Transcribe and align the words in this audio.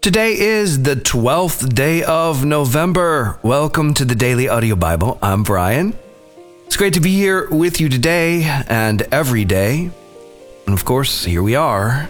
Today 0.00 0.38
is 0.38 0.84
the 0.84 0.94
12th 0.94 1.74
day 1.74 2.04
of 2.04 2.44
November. 2.44 3.40
Welcome 3.42 3.94
to 3.94 4.04
the 4.04 4.14
Daily 4.14 4.48
Audio 4.48 4.76
Bible. 4.76 5.18
I'm 5.20 5.42
Brian. 5.42 5.98
It's 6.66 6.76
great 6.76 6.94
to 6.94 7.00
be 7.00 7.10
here 7.10 7.50
with 7.50 7.80
you 7.80 7.88
today 7.88 8.44
and 8.68 9.02
every 9.10 9.44
day. 9.44 9.90
And 10.66 10.72
of 10.72 10.84
course, 10.84 11.24
here 11.24 11.42
we 11.42 11.56
are 11.56 12.08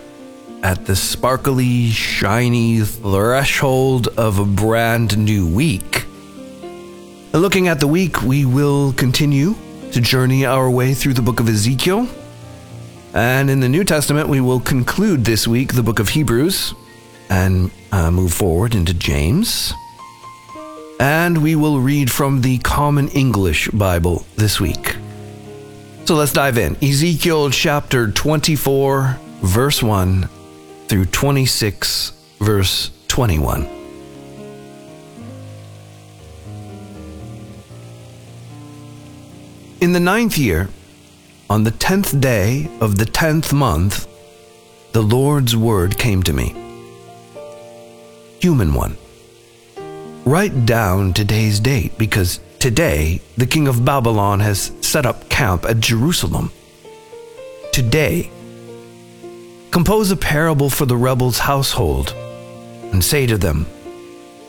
at 0.62 0.85
the 0.85 0.95
sparkly, 0.95 1.88
shiny 1.88 2.80
threshold 2.80 4.08
of 4.18 4.38
a 4.38 4.44
brand 4.44 5.16
new 5.16 5.48
week. 5.48 6.04
Looking 7.32 7.68
at 7.68 7.80
the 7.80 7.88
week, 7.88 8.20
we 8.20 8.44
will 8.44 8.92
continue 8.92 9.54
to 9.92 10.00
journey 10.02 10.44
our 10.44 10.70
way 10.70 10.92
through 10.92 11.14
the 11.14 11.22
book 11.22 11.40
of 11.40 11.48
Ezekiel. 11.48 12.06
And 13.14 13.48
in 13.48 13.60
the 13.60 13.68
New 13.68 13.82
Testament, 13.82 14.28
we 14.28 14.42
will 14.42 14.60
conclude 14.60 15.24
this 15.24 15.48
week 15.48 15.72
the 15.72 15.82
book 15.82 15.98
of 15.98 16.10
Hebrews 16.10 16.74
and 17.30 17.71
uh, 17.93 18.11
move 18.11 18.33
forward 18.33 18.75
into 18.75 18.95
James. 18.95 19.73
And 21.01 21.43
we 21.43 21.55
will 21.55 21.80
read 21.80 22.11
from 22.11 22.41
the 22.41 22.59
Common 22.59 23.09
English 23.09 23.69
Bible 23.69 24.25
this 24.37 24.61
week. 24.61 24.97
So 26.05 26.15
let's 26.15 26.33
dive 26.33 26.59
in. 26.59 26.77
Ezekiel 26.83 27.51
chapter 27.51 28.11
24, 28.11 29.19
verse 29.43 29.83
1 29.83 30.29
through 30.88 31.05
26, 31.05 32.12
verse 32.41 32.91
21. 33.09 33.69
In 39.80 39.93
the 39.93 40.01
ninth 40.01 40.37
year, 40.37 40.69
on 41.49 41.63
the 41.63 41.71
tenth 41.71 42.21
day 42.21 42.69
of 42.80 42.99
the 42.99 43.05
tenth 43.05 43.52
month, 43.52 44.09
the 44.93 45.02
Lord's 45.02 45.57
word 45.57 45.97
came 45.97 46.23
to 46.24 46.33
me. 46.33 46.68
Human 48.41 48.74
one, 48.74 48.97
write 50.24 50.66
down 50.66 51.13
today's 51.13 51.60
date 51.60 51.99
because 51.99 52.40
today 52.59 53.21
the 53.37 53.46
king 53.46 53.68
of 53.68 53.85
Babylon 53.85 54.40
has 54.40 54.73
set 54.80 55.07
up 55.07 55.29
camp 55.29 55.65
at 55.65 55.80
Jerusalem. 55.80 56.51
Today, 57.73 58.30
compose 59.71 60.10
a 60.10 60.16
parable 60.16 60.71
for 60.71 60.87
the 60.87 60.96
rebels' 60.96 61.38
household 61.38 62.15
and 62.93 63.04
say 63.04 63.26
to 63.26 63.38
them, 63.38 63.66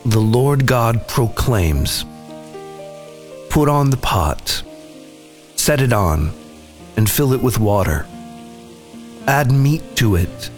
The 0.06 0.20
Lord 0.20 0.66
God 0.66 1.08
proclaims, 1.08 2.06
Put 3.50 3.68
on 3.68 3.90
the 3.90 3.98
pot 3.98 4.64
set 5.70 5.82
it 5.82 5.94
on, 5.94 6.32
and 6.98 7.08
fill 7.08 7.32
it 7.32 7.44
with 7.44 7.60
water. 7.60 8.08
Add 9.28 9.52
meat 9.52 9.84
to 9.98 10.16
it, 10.16 10.50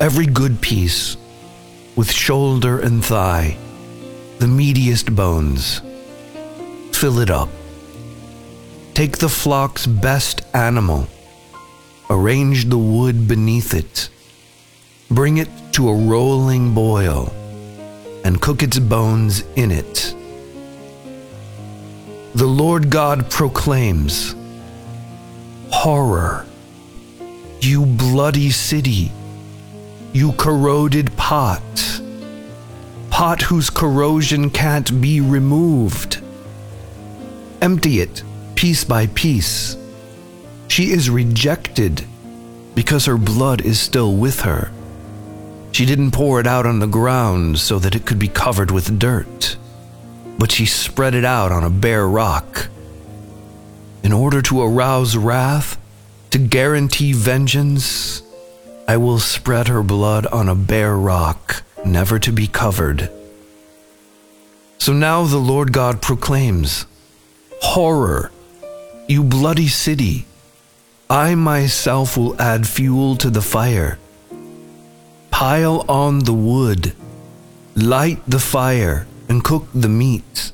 every 0.00 0.24
good 0.24 0.62
piece, 0.62 1.18
with 1.98 2.10
shoulder 2.10 2.78
and 2.78 3.04
thigh, 3.04 3.58
the 4.38 4.46
meatiest 4.46 5.14
bones. 5.14 5.82
Fill 6.92 7.18
it 7.18 7.28
up. 7.28 7.50
Take 8.94 9.18
the 9.18 9.28
flock's 9.28 9.86
best 9.86 10.42
animal, 10.54 11.08
arrange 12.08 12.70
the 12.70 12.78
wood 12.78 13.26
beneath 13.26 13.74
it, 13.74 14.08
bring 15.10 15.38
it 15.38 15.50
to 15.72 15.88
a 15.88 15.94
rolling 15.94 16.72
boil, 16.72 17.32
and 18.24 18.40
cook 18.40 18.62
its 18.62 18.78
bones 18.78 19.42
in 19.56 19.72
it 19.72 20.14
the 22.38 22.46
Lord 22.46 22.88
God 22.88 23.28
proclaims 23.30 24.36
Horror, 25.72 26.46
you 27.60 27.84
bloody 27.84 28.50
city, 28.50 29.10
you 30.18 30.32
corroded 30.32 31.16
pot, 31.16 32.00
pot 33.10 33.40
whose 33.42 33.70
corrosion 33.70 34.50
can't 34.50 35.00
be 35.00 35.20
removed. 35.20 36.20
Empty 37.62 38.00
it 38.00 38.22
piece 38.54 38.84
by 38.84 39.06
piece. 39.08 39.76
She 40.66 40.90
is 40.90 41.08
rejected 41.08 42.04
because 42.74 43.06
her 43.06 43.16
blood 43.16 43.60
is 43.62 43.80
still 43.80 44.16
with 44.16 44.40
her. 44.40 44.72
She 45.72 45.86
didn't 45.86 46.10
pour 46.10 46.40
it 46.40 46.46
out 46.46 46.66
on 46.66 46.80
the 46.80 46.86
ground 46.86 47.58
so 47.58 47.78
that 47.78 47.94
it 47.94 48.04
could 48.04 48.18
be 48.18 48.28
covered 48.28 48.70
with 48.70 48.98
dirt 48.98 49.56
but 50.38 50.52
she 50.52 50.64
spread 50.64 51.14
it 51.14 51.24
out 51.24 51.50
on 51.50 51.64
a 51.64 51.70
bare 51.70 52.06
rock. 52.06 52.68
In 54.04 54.12
order 54.12 54.40
to 54.42 54.62
arouse 54.62 55.16
wrath, 55.16 55.76
to 56.30 56.38
guarantee 56.38 57.12
vengeance, 57.12 58.22
I 58.88 58.96
will 58.96 59.18
spread 59.18 59.68
her 59.68 59.82
blood 59.82 60.26
on 60.28 60.48
a 60.48 60.54
bare 60.54 60.96
rock, 60.96 61.62
never 61.84 62.18
to 62.20 62.32
be 62.32 62.46
covered. 62.46 63.10
So 64.78 64.94
now 64.94 65.24
the 65.24 65.36
Lord 65.36 65.74
God 65.74 66.00
proclaims 66.00 66.86
Horror, 67.60 68.32
you 69.06 69.22
bloody 69.22 69.68
city! 69.68 70.24
I 71.10 71.34
myself 71.34 72.16
will 72.16 72.40
add 72.40 72.66
fuel 72.66 73.16
to 73.16 73.28
the 73.28 73.42
fire. 73.42 73.98
Pile 75.30 75.84
on 75.86 76.20
the 76.20 76.32
wood, 76.32 76.94
light 77.76 78.22
the 78.26 78.38
fire 78.38 79.06
and 79.28 79.44
cook 79.44 79.66
the 79.74 79.90
meat. 79.90 80.50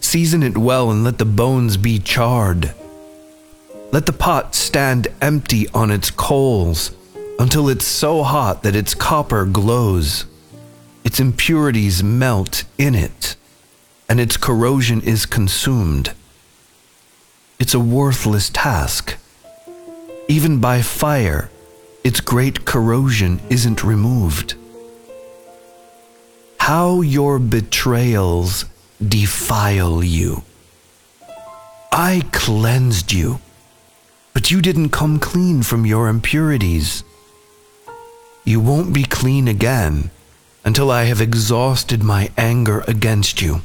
Season 0.00 0.42
it 0.42 0.58
well 0.58 0.90
and 0.90 1.04
let 1.04 1.18
the 1.18 1.24
bones 1.24 1.76
be 1.76 2.00
charred. 2.00 2.74
Let 3.92 4.06
the 4.06 4.12
pot 4.12 4.56
stand 4.56 5.06
empty 5.20 5.68
on 5.68 5.92
its 5.92 6.10
coals 6.10 6.90
until 7.38 7.68
it's 7.68 7.84
so 7.84 8.22
hot 8.22 8.62
that 8.62 8.76
its 8.76 8.94
copper 8.94 9.44
glows, 9.44 10.26
its 11.04 11.20
impurities 11.20 12.02
melt 12.02 12.64
in 12.78 12.94
it, 12.94 13.36
and 14.08 14.20
its 14.20 14.36
corrosion 14.36 15.00
is 15.02 15.26
consumed. 15.26 16.12
It's 17.58 17.74
a 17.74 17.80
worthless 17.80 18.50
task. 18.50 19.16
Even 20.28 20.60
by 20.60 20.82
fire, 20.82 21.50
its 22.02 22.20
great 22.20 22.64
corrosion 22.64 23.40
isn't 23.50 23.84
removed 23.84 24.54
how 26.64 27.02
your 27.02 27.38
betrayals 27.38 28.64
defile 29.06 30.02
you. 30.02 30.42
I 31.92 32.22
cleansed 32.32 33.12
you, 33.12 33.38
but 34.32 34.50
you 34.50 34.62
didn't 34.62 34.88
come 34.88 35.18
clean 35.18 35.62
from 35.62 35.84
your 35.84 36.08
impurities. 36.08 37.04
You 38.44 38.60
won't 38.60 38.92
be 38.92 39.04
clean 39.04 39.48
again 39.48 40.10
until 40.64 40.90
I 40.90 41.04
have 41.04 41.20
exhausted 41.20 42.02
my 42.02 42.30
anger 42.36 42.84
against 42.86 43.40
you. 43.40 43.62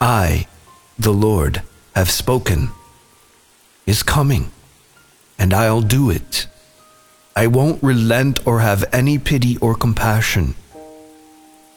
I, 0.00 0.46
the 0.98 1.12
Lord, 1.12 1.62
have 1.94 2.10
spoken, 2.10 2.70
is 3.86 4.02
coming, 4.02 4.50
and 5.38 5.52
I'll 5.52 5.82
do 5.82 6.08
it. 6.08 6.46
I 7.36 7.46
won't 7.46 7.82
relent 7.82 8.46
or 8.46 8.60
have 8.60 8.84
any 8.92 9.18
pity 9.18 9.58
or 9.58 9.74
compassion. 9.74 10.54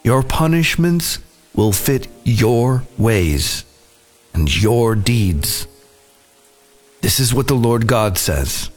Your 0.03 0.23
punishments 0.23 1.19
will 1.53 1.71
fit 1.71 2.07
your 2.23 2.83
ways 2.97 3.65
and 4.33 4.53
your 4.55 4.95
deeds. 4.95 5.67
This 7.01 7.19
is 7.19 7.33
what 7.33 7.47
the 7.47 7.55
Lord 7.55 7.87
God 7.87 8.17
says. 8.17 8.69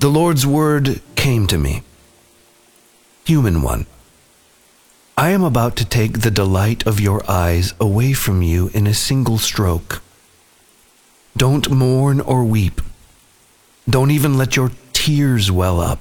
The 0.00 0.08
Lord's 0.08 0.46
word 0.46 1.00
came 1.16 1.48
to 1.48 1.58
me. 1.58 1.82
Human 3.24 3.62
one, 3.62 3.86
I 5.16 5.30
am 5.30 5.42
about 5.42 5.74
to 5.76 5.84
take 5.84 6.20
the 6.20 6.30
delight 6.30 6.86
of 6.86 7.00
your 7.00 7.28
eyes 7.28 7.74
away 7.80 8.12
from 8.12 8.40
you 8.40 8.70
in 8.72 8.86
a 8.86 8.94
single 8.94 9.38
stroke. 9.38 10.00
Don't 11.36 11.68
mourn 11.68 12.20
or 12.20 12.44
weep. 12.44 12.80
Don't 13.90 14.12
even 14.12 14.38
let 14.38 14.54
your 14.54 14.70
tears 14.92 15.50
well 15.50 15.80
up. 15.80 15.98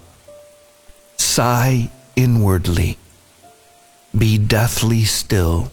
Sigh 1.17 1.90
inwardly. 2.16 2.99
Be 4.16 4.38
deathly 4.38 5.05
still. 5.05 5.72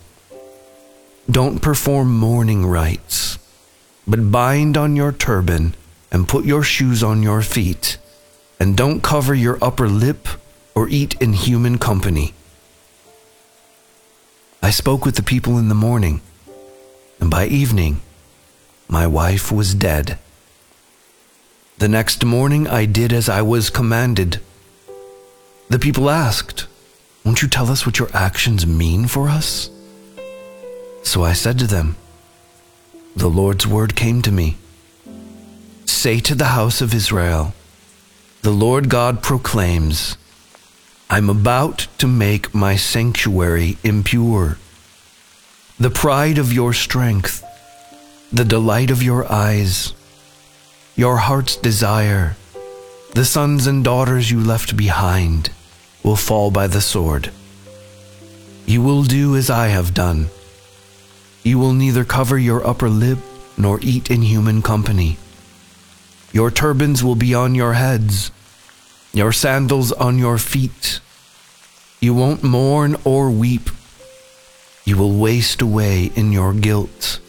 Don't 1.30 1.60
perform 1.60 2.16
mourning 2.16 2.64
rites, 2.64 3.38
but 4.06 4.30
bind 4.32 4.78
on 4.78 4.96
your 4.96 5.12
turban 5.12 5.74
and 6.10 6.26
put 6.26 6.46
your 6.46 6.62
shoes 6.62 7.02
on 7.02 7.22
your 7.22 7.42
feet, 7.42 7.98
and 8.64 8.78
don't 8.78 9.02
cover 9.02 9.34
your 9.34 9.58
upper 9.60 9.86
lip 9.86 10.26
or 10.74 10.88
eat 10.88 11.20
in 11.20 11.34
human 11.34 11.76
company. 11.76 12.32
I 14.62 14.70
spoke 14.70 15.04
with 15.04 15.16
the 15.16 15.22
people 15.22 15.58
in 15.58 15.68
the 15.68 15.74
morning, 15.74 16.22
and 17.20 17.30
by 17.30 17.44
evening, 17.46 18.00
my 18.88 19.06
wife 19.06 19.52
was 19.52 19.74
dead. 19.74 20.18
The 21.76 21.88
next 21.88 22.24
morning 22.24 22.66
I 22.66 22.86
did 22.86 23.12
as 23.12 23.28
I 23.28 23.42
was 23.42 23.68
commanded. 23.68 24.40
The 25.68 25.78
people 25.78 26.08
asked, 26.08 26.66
Won't 27.22 27.42
you 27.42 27.48
tell 27.48 27.70
us 27.70 27.84
what 27.84 27.98
your 27.98 28.08
actions 28.14 28.66
mean 28.66 29.08
for 29.08 29.28
us? 29.28 29.68
So 31.02 31.22
I 31.22 31.34
said 31.34 31.58
to 31.58 31.66
them, 31.66 31.96
The 33.14 33.28
Lord's 33.28 33.66
word 33.66 33.94
came 33.94 34.22
to 34.22 34.32
me. 34.32 34.56
Say 35.84 36.18
to 36.20 36.34
the 36.34 36.56
house 36.56 36.80
of 36.80 36.94
Israel, 36.94 37.52
The 38.44 38.50
Lord 38.50 38.90
God 38.90 39.22
proclaims, 39.22 40.18
I'm 41.08 41.30
about 41.30 41.86
to 41.96 42.06
make 42.06 42.54
my 42.54 42.76
sanctuary 42.76 43.78
impure. 43.82 44.58
The 45.80 45.88
pride 45.88 46.36
of 46.36 46.52
your 46.52 46.74
strength, 46.74 47.42
the 48.30 48.44
delight 48.44 48.90
of 48.90 49.02
your 49.02 49.24
eyes, 49.32 49.94
your 50.94 51.16
heart's 51.16 51.56
desire, 51.56 52.36
the 53.14 53.24
sons 53.24 53.66
and 53.66 53.82
daughters 53.82 54.30
you 54.30 54.40
left 54.40 54.76
behind 54.76 55.48
will 56.02 56.14
fall 56.14 56.50
by 56.50 56.66
the 56.66 56.82
sword. 56.82 57.30
You 58.66 58.82
will 58.82 59.04
do 59.04 59.36
as 59.36 59.48
I 59.48 59.68
have 59.68 59.94
done. 59.94 60.28
You 61.44 61.58
will 61.58 61.72
neither 61.72 62.04
cover 62.04 62.36
your 62.36 62.66
upper 62.66 62.90
lip 62.90 63.20
nor 63.56 63.78
eat 63.80 64.10
in 64.10 64.20
human 64.20 64.60
company. 64.60 65.16
Your 66.34 66.50
turbans 66.50 67.04
will 67.04 67.14
be 67.14 67.32
on 67.32 67.54
your 67.54 67.74
heads, 67.74 68.32
your 69.12 69.30
sandals 69.30 69.92
on 69.92 70.18
your 70.18 70.36
feet. 70.36 70.98
You 72.00 72.12
won't 72.12 72.42
mourn 72.42 72.96
or 73.04 73.30
weep. 73.30 73.70
You 74.84 74.96
will 74.96 75.16
waste 75.16 75.62
away 75.62 76.10
in 76.16 76.32
your 76.32 76.52
guilt, 76.52 77.20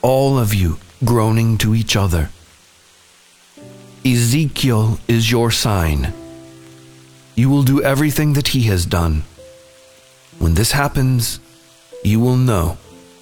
all 0.00 0.38
of 0.38 0.54
you 0.54 0.78
groaning 1.04 1.58
to 1.58 1.74
each 1.74 1.96
other. 1.96 2.30
Ezekiel 4.04 5.00
is 5.08 5.28
your 5.28 5.50
sign. 5.50 6.14
You 7.34 7.50
will 7.50 7.64
do 7.64 7.82
everything 7.82 8.34
that 8.34 8.48
he 8.48 8.62
has 8.70 8.86
done. 8.86 9.24
When 10.38 10.54
this 10.54 10.70
happens, 10.70 11.40
you 12.04 12.20
will 12.20 12.36
know 12.36 12.78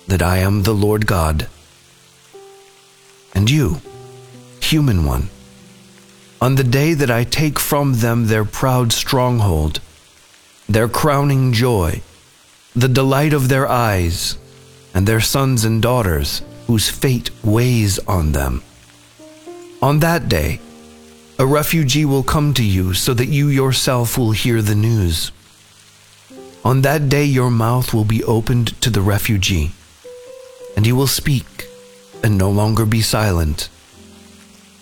that 0.06 0.20
I 0.20 0.38
am 0.38 0.64
the 0.64 0.74
Lord 0.74 1.06
God. 1.06 1.48
And 3.34 3.48
you, 3.48 3.80
human 4.70 5.04
one, 5.04 5.28
on 6.40 6.54
the 6.54 6.64
day 6.64 6.94
that 6.94 7.10
I 7.10 7.24
take 7.24 7.58
from 7.58 7.94
them 7.94 8.26
their 8.26 8.44
proud 8.44 8.92
stronghold, 8.92 9.80
their 10.68 10.88
crowning 10.88 11.52
joy, 11.52 12.02
the 12.74 12.88
delight 12.88 13.32
of 13.32 13.48
their 13.48 13.68
eyes, 13.68 14.38
and 14.94 15.06
their 15.06 15.20
sons 15.20 15.64
and 15.64 15.82
daughters 15.82 16.42
whose 16.68 16.88
fate 16.88 17.30
weighs 17.42 17.98
on 18.06 18.30
them. 18.30 18.62
On 19.82 19.98
that 20.00 20.28
day, 20.28 20.60
a 21.38 21.46
refugee 21.46 22.04
will 22.04 22.22
come 22.22 22.54
to 22.54 22.62
you 22.62 22.94
so 22.94 23.12
that 23.14 23.26
you 23.26 23.48
yourself 23.48 24.16
will 24.16 24.32
hear 24.32 24.62
the 24.62 24.74
news. 24.74 25.32
On 26.64 26.82
that 26.82 27.08
day, 27.08 27.24
your 27.24 27.50
mouth 27.50 27.92
will 27.92 28.04
be 28.04 28.22
opened 28.22 28.80
to 28.82 28.90
the 28.90 29.00
refugee, 29.00 29.72
and 30.76 30.86
you 30.86 30.94
will 30.94 31.08
speak 31.08 31.66
and 32.22 32.38
no 32.38 32.50
longer 32.50 32.86
be 32.86 33.00
silent. 33.00 33.68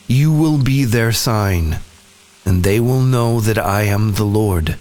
You 0.08 0.32
will 0.32 0.56
be 0.56 0.84
their 0.84 1.12
sign, 1.12 1.80
and 2.42 2.64
they 2.64 2.80
will 2.80 3.02
know 3.02 3.40
that 3.40 3.58
I 3.58 3.82
am 3.82 4.14
the 4.14 4.24
Lord. 4.24 4.78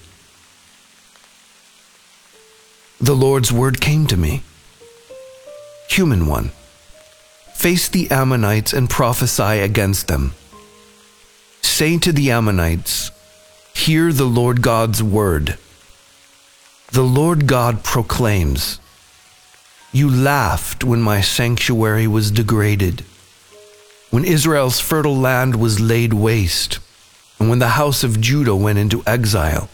The 3.01 3.13
Lord's 3.13 3.51
word 3.51 3.81
came 3.81 4.07
to 4.07 4.15
me 4.15 4.41
Human 5.89 6.27
one, 6.27 6.51
face 7.53 7.89
the 7.89 8.09
Ammonites 8.09 8.71
and 8.71 8.89
prophesy 8.89 9.59
against 9.59 10.07
them. 10.07 10.33
Say 11.61 11.97
to 11.97 12.13
the 12.13 12.31
Ammonites, 12.31 13.11
Hear 13.73 14.13
the 14.13 14.25
Lord 14.25 14.61
God's 14.61 15.03
word. 15.03 15.57
The 16.93 17.03
Lord 17.03 17.47
God 17.47 17.83
proclaims, 17.83 18.79
You 19.91 20.09
laughed 20.09 20.85
when 20.85 21.01
my 21.01 21.19
sanctuary 21.19 22.07
was 22.07 22.31
degraded, 22.31 23.03
when 24.09 24.25
Israel's 24.25 24.79
fertile 24.79 25.15
land 25.17 25.55
was 25.55 25.79
laid 25.79 26.13
waste, 26.13 26.79
and 27.39 27.49
when 27.49 27.59
the 27.59 27.77
house 27.79 28.03
of 28.03 28.21
Judah 28.21 28.55
went 28.55 28.79
into 28.79 29.03
exile. 29.05 29.69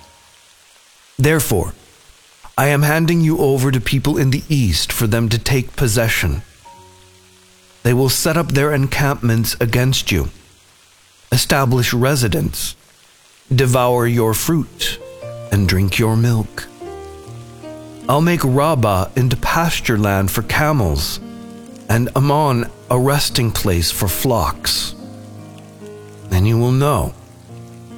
Therefore, 1.18 1.74
I 2.57 2.68
am 2.68 2.83
handing 2.83 3.21
you 3.21 3.39
over 3.39 3.71
to 3.71 3.81
people 3.81 4.18
in 4.18 4.31
the 4.31 4.44
east 4.50 4.91
for 4.91 5.07
them 5.07 5.30
to 5.30 5.39
take 5.39 5.75
possession. 5.75 6.41
They 7.83 7.94
will 7.94 8.09
set 8.09 8.38
up 8.38 8.50
their 8.50 8.74
encampments 8.74 9.56
against 9.59 10.12
you 10.12 10.30
establish 11.31 11.94
residence, 11.94 12.75
devour 13.53 14.06
your 14.06 14.35
fruit, 14.35 15.00
and 15.51 15.68
drink 15.68 15.97
your 15.97 16.15
milk. 16.15 16.68
I'll 18.07 18.21
make 18.21 18.44
Rabbah 18.44 19.09
into 19.15 19.35
pasture 19.38 19.97
land 19.97 20.30
for 20.30 20.44
camels, 20.44 21.19
and 21.94 22.10
Ammon 22.16 22.66
a 22.90 22.98
resting 22.98 23.51
place 23.51 23.92
for 23.92 24.07
flocks. 24.07 24.95
Then 26.30 26.44
you 26.44 26.57
will 26.57 26.72
know 26.72 27.13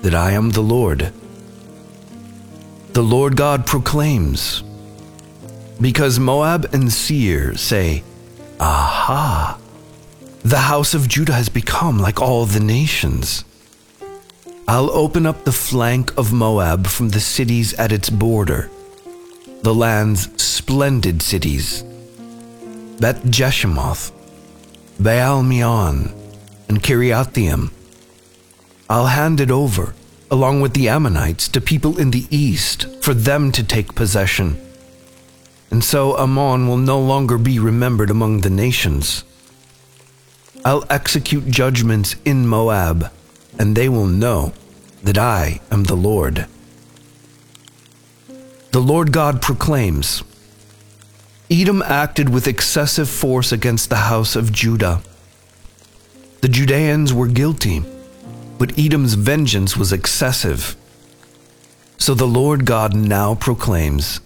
that 0.02 0.14
I 0.14 0.32
am 0.32 0.50
the 0.50 0.62
Lord. 0.62 1.14
The 2.92 3.02
Lord 3.02 3.38
God 3.38 3.66
proclaims, 3.66 4.64
because 5.80 6.20
Moab 6.20 6.68
and 6.74 6.92
Seir 6.92 7.56
say, 7.56 8.04
Aha! 8.60 9.58
The 10.44 10.58
house 10.58 10.94
of 10.94 11.08
Judah 11.08 11.32
has 11.32 11.48
become 11.48 11.98
like 11.98 12.22
all 12.22 12.46
the 12.46 12.60
nations. 12.60 13.46
I'll 14.68 14.92
open 14.92 15.26
up 15.26 15.46
the 15.46 15.54
flank 15.54 16.12
of 16.18 16.34
Moab 16.34 16.88
from 16.88 17.10
the 17.10 17.22
cities 17.22 17.74
at 17.76 17.94
its 17.94 18.10
border, 18.10 18.70
the 19.62 19.74
land's 19.74 20.24
splendid 20.44 21.22
cities 21.22 21.86
Beth 23.00 23.24
Jeshimoth, 23.26 24.12
Baal 25.00 25.44
Meon, 25.44 26.14
and 26.70 26.82
Kiriathaim. 26.82 27.72
I'll 28.90 29.08
hand 29.08 29.42
it 29.42 29.52
over, 29.52 29.94
along 30.32 30.62
with 30.62 30.74
the 30.74 30.88
Ammonites, 30.88 31.50
to 31.50 31.60
people 31.60 32.00
in 32.00 32.12
the 32.12 32.26
east 32.30 32.88
for 33.04 33.14
them 33.14 33.52
to 33.52 33.64
take 33.64 33.96
possession. 33.96 34.58
And 35.70 35.84
so 35.84 36.18
Ammon 36.18 36.68
will 36.68 36.78
no 36.78 37.00
longer 37.00 37.38
be 37.38 37.60
remembered 37.60 38.10
among 38.10 38.42
the 38.42 38.50
nations. 38.50 39.26
I'll 40.64 40.86
execute 40.90 41.48
judgments 41.48 42.16
in 42.24 42.48
Moab, 42.48 43.12
and 43.60 43.76
they 43.76 43.90
will 43.90 44.08
know 44.08 44.54
that 45.04 45.18
I 45.18 45.60
am 45.70 45.84
the 45.84 45.96
Lord. 45.96 46.48
The 48.72 48.82
Lord 48.82 49.12
God 49.12 49.42
proclaims 49.42 50.24
Edom 51.50 51.84
acted 51.84 52.30
with 52.30 52.48
excessive 52.48 53.08
force 53.08 53.52
against 53.52 53.90
the 53.90 54.08
house 54.08 54.36
of 54.36 54.52
Judah. 54.52 55.02
The 56.42 56.50
Judeans 56.50 57.14
were 57.14 57.28
guilty, 57.28 57.84
but 58.58 58.78
Edom's 58.80 59.14
vengeance 59.14 59.78
was 59.78 59.94
excessive. 59.94 60.76
So 61.98 62.16
the 62.16 62.28
Lord 62.28 62.66
God 62.66 62.96
now 62.96 63.36
proclaims 63.36 64.22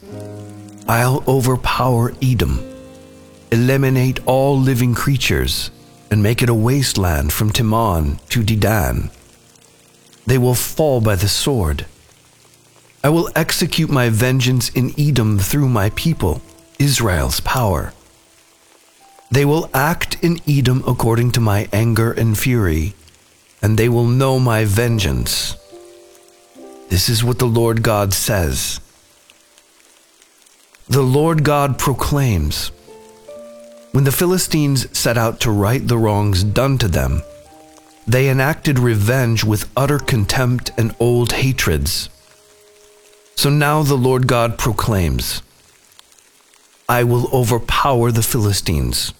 I'll 0.87 1.23
overpower 1.27 2.13
Edom, 2.21 2.63
eliminate 3.51 4.25
all 4.25 4.57
living 4.57 4.95
creatures 4.95 5.71
and 6.09 6.23
make 6.23 6.41
it 6.41 6.49
a 6.49 6.53
wasteland 6.53 7.33
from 7.33 7.51
Teman 7.51 8.25
to 8.29 8.43
Dedan. 8.43 9.11
They 10.25 10.37
will 10.37 10.55
fall 10.55 11.01
by 11.01 11.15
the 11.15 11.27
sword. 11.27 11.85
I 13.03 13.09
will 13.09 13.29
execute 13.35 13.89
my 13.89 14.09
vengeance 14.09 14.69
in 14.69 14.93
Edom 14.97 15.37
through 15.37 15.69
my 15.69 15.89
people, 15.91 16.41
Israel's 16.79 17.41
power. 17.41 17.93
They 19.29 19.45
will 19.45 19.69
act 19.73 20.17
in 20.23 20.39
Edom 20.47 20.83
according 20.87 21.33
to 21.33 21.39
my 21.39 21.67
anger 21.71 22.11
and 22.11 22.37
fury, 22.37 22.95
and 23.61 23.77
they 23.77 23.89
will 23.89 24.07
know 24.07 24.39
my 24.39 24.65
vengeance. 24.65 25.55
This 26.89 27.09
is 27.09 27.23
what 27.23 27.37
the 27.37 27.45
Lord 27.45 27.83
God 27.83 28.13
says. 28.13 28.79
The 30.87 31.03
Lord 31.03 31.43
God 31.43 31.77
proclaims, 31.77 32.71
when 33.91 34.05
the 34.05 34.11
Philistines 34.11 34.97
set 34.97 35.17
out 35.17 35.39
to 35.41 35.51
right 35.51 35.85
the 35.85 35.97
wrongs 35.97 36.43
done 36.43 36.77
to 36.79 36.87
them, 36.87 37.21
they 38.07 38.29
enacted 38.29 38.79
revenge 38.79 39.43
with 39.43 39.69
utter 39.77 39.99
contempt 39.99 40.71
and 40.77 40.95
old 40.99 41.33
hatreds. 41.33 42.09
So 43.35 43.51
now 43.51 43.83
the 43.83 43.95
Lord 43.95 44.25
God 44.25 44.57
proclaims 44.57 45.43
I 46.89 47.03
will 47.03 47.29
overpower 47.31 48.11
the 48.11 48.23
Philistines, 48.23 49.13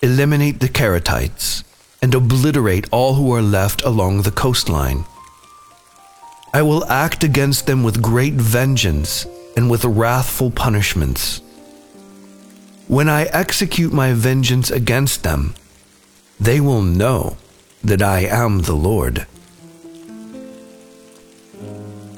eliminate 0.00 0.60
the 0.60 0.70
Cherethites, 0.70 1.62
and 2.00 2.14
obliterate 2.14 2.86
all 2.90 3.12
who 3.12 3.30
are 3.34 3.42
left 3.42 3.82
along 3.82 4.22
the 4.22 4.30
coastline. 4.30 5.04
I 6.54 6.62
will 6.62 6.86
act 6.86 7.22
against 7.22 7.66
them 7.66 7.82
with 7.82 8.00
great 8.00 8.32
vengeance 8.32 9.26
and 9.54 9.68
with 9.68 9.84
wrathful 9.84 10.50
punishments. 10.50 11.42
When 12.86 13.10
I 13.10 13.24
execute 13.24 13.92
my 13.92 14.14
vengeance 14.14 14.70
against 14.70 15.24
them, 15.24 15.54
they 16.40 16.58
will 16.58 16.80
know 16.80 17.36
that 17.84 18.00
I 18.00 18.20
am 18.20 18.62
the 18.62 18.72
Lord. 18.72 19.26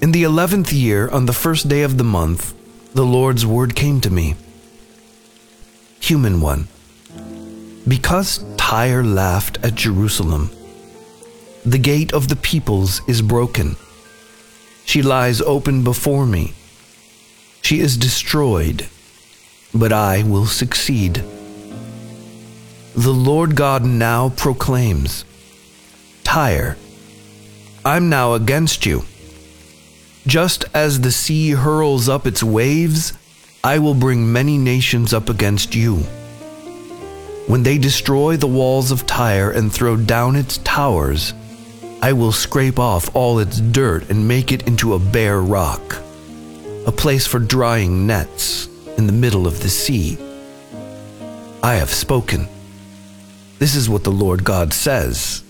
In 0.01 0.13
the 0.13 0.23
eleventh 0.23 0.73
year, 0.73 1.09
on 1.09 1.27
the 1.27 1.33
first 1.33 1.69
day 1.69 1.83
of 1.83 1.99
the 1.99 2.05
month, 2.05 2.55
the 2.95 3.05
Lord's 3.05 3.45
word 3.45 3.75
came 3.75 4.01
to 4.03 4.11
me 4.11 4.37
Human 6.11 6.41
one, 6.41 6.67
because 7.87 8.45
Tyre 8.57 9.05
laughed 9.05 9.59
at 9.63 9.77
Jerusalem, 9.77 10.51
the 11.65 11.79
gate 11.79 12.13
of 12.13 12.27
the 12.27 12.35
peoples 12.35 13.01
is 13.07 13.23
broken. 13.23 13.77
She 14.85 15.03
lies 15.03 15.41
open 15.41 15.85
before 15.85 16.27
me. 16.27 16.53
She 17.63 17.79
is 17.79 17.97
destroyed, 17.97 18.89
but 19.73 19.93
I 19.93 20.25
will 20.25 20.47
succeed. 20.47 21.23
The 22.97 23.15
Lord 23.15 23.55
God 23.55 23.85
now 23.85 24.31
proclaims 24.31 25.25
Tyre, 26.25 26.77
I'm 27.85 28.09
now 28.09 28.35
against 28.35 28.85
you. 28.85 29.05
Just 30.27 30.65
as 30.75 31.03
the 31.03 31.13
sea 31.13 31.51
hurls 31.51 32.09
up 32.09 32.27
its 32.27 32.43
waves, 32.43 33.13
I 33.63 33.79
will 33.79 33.93
bring 33.95 34.33
many 34.33 34.57
nations 34.57 35.13
up 35.13 35.29
against 35.29 35.75
you. 35.75 35.97
When 37.47 37.63
they 37.63 37.77
destroy 37.77 38.39
the 38.39 38.47
walls 38.47 38.91
of 38.91 39.07
Tyre 39.07 39.51
and 39.51 39.71
throw 39.71 39.99
down 39.99 40.35
its 40.35 40.57
towers, 40.59 41.35
I 42.01 42.15
will 42.15 42.33
scrape 42.33 42.79
off 42.79 43.15
all 43.15 43.39
its 43.39 43.61
dirt 43.61 44.09
and 44.09 44.27
make 44.27 44.51
it 44.51 44.67
into 44.67 44.95
a 44.95 44.99
bare 44.99 45.43
rock, 45.43 45.97
a 46.87 46.93
place 46.93 47.27
for 47.27 47.39
drying 47.39 48.07
nets 48.07 48.67
in 48.97 49.07
the 49.07 49.13
middle 49.13 49.47
of 49.47 49.61
the 49.61 49.69
sea. 49.69 50.17
I 51.63 51.75
have 51.75 51.91
spoken. 51.91 52.49
This 53.59 53.75
is 53.75 53.91
what 53.91 54.05
the 54.05 54.11
Lord 54.11 54.43
God 54.43 54.73
says. 54.73 55.45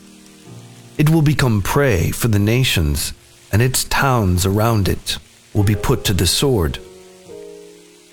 It 0.99 1.11
will 1.11 1.23
become 1.23 1.62
prey 1.62 2.11
for 2.11 2.26
the 2.26 2.40
nations, 2.40 3.12
and 3.52 3.62
its 3.62 3.85
towns 3.85 4.45
around 4.45 4.88
it 4.88 5.19
will 5.55 5.62
be 5.62 5.76
put 5.76 6.05
to 6.07 6.12
the 6.12 6.26
sword. 6.26 6.81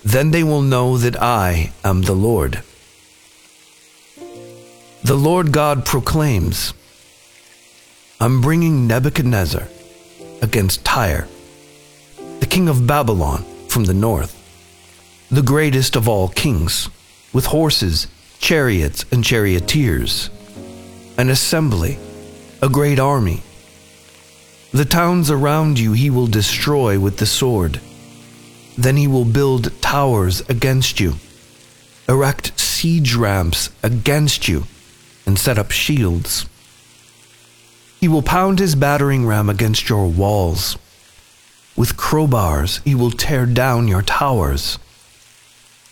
Then 0.04 0.30
they 0.30 0.44
will 0.44 0.62
know 0.62 0.96
that 0.96 1.20
I 1.20 1.72
am 1.84 2.02
the 2.02 2.14
Lord. 2.14 2.62
The 5.02 5.16
Lord 5.16 5.52
God 5.52 5.84
proclaims, 5.84 6.74
I'm 8.20 8.40
bringing 8.40 8.86
Nebuchadnezzar 8.86 9.68
against 10.42 10.84
Tyre, 10.84 11.28
the 12.40 12.46
king 12.46 12.68
of 12.68 12.86
Babylon 12.86 13.44
from 13.68 13.84
the 13.84 13.94
north, 13.94 14.34
the 15.30 15.42
greatest 15.42 15.96
of 15.96 16.08
all 16.08 16.28
kings, 16.28 16.88
with 17.32 17.46
horses, 17.46 18.06
chariots, 18.38 19.04
and 19.10 19.24
charioteers, 19.24 20.30
an 21.16 21.28
assembly, 21.28 21.98
a 22.62 22.68
great 22.68 22.98
army. 22.98 23.42
The 24.72 24.84
towns 24.84 25.30
around 25.30 25.78
you 25.78 25.92
he 25.92 26.10
will 26.10 26.26
destroy 26.26 27.00
with 27.00 27.18
the 27.18 27.26
sword 27.26 27.80
then 28.78 28.96
he 28.96 29.08
will 29.08 29.24
build 29.24 29.72
towers 29.82 30.40
against 30.48 31.00
you, 31.00 31.14
erect 32.08 32.58
siege 32.58 33.16
ramps 33.16 33.70
against 33.82 34.46
you, 34.46 34.62
and 35.26 35.36
set 35.36 35.58
up 35.58 35.72
shields. 35.72 36.46
He 38.00 38.06
will 38.06 38.22
pound 38.22 38.60
his 38.60 38.76
battering 38.76 39.26
ram 39.26 39.50
against 39.50 39.88
your 39.88 40.06
walls. 40.06 40.78
With 41.76 41.96
crowbars, 41.96 42.80
he 42.84 42.94
will 42.94 43.10
tear 43.10 43.46
down 43.46 43.88
your 43.88 44.02
towers. 44.02 44.78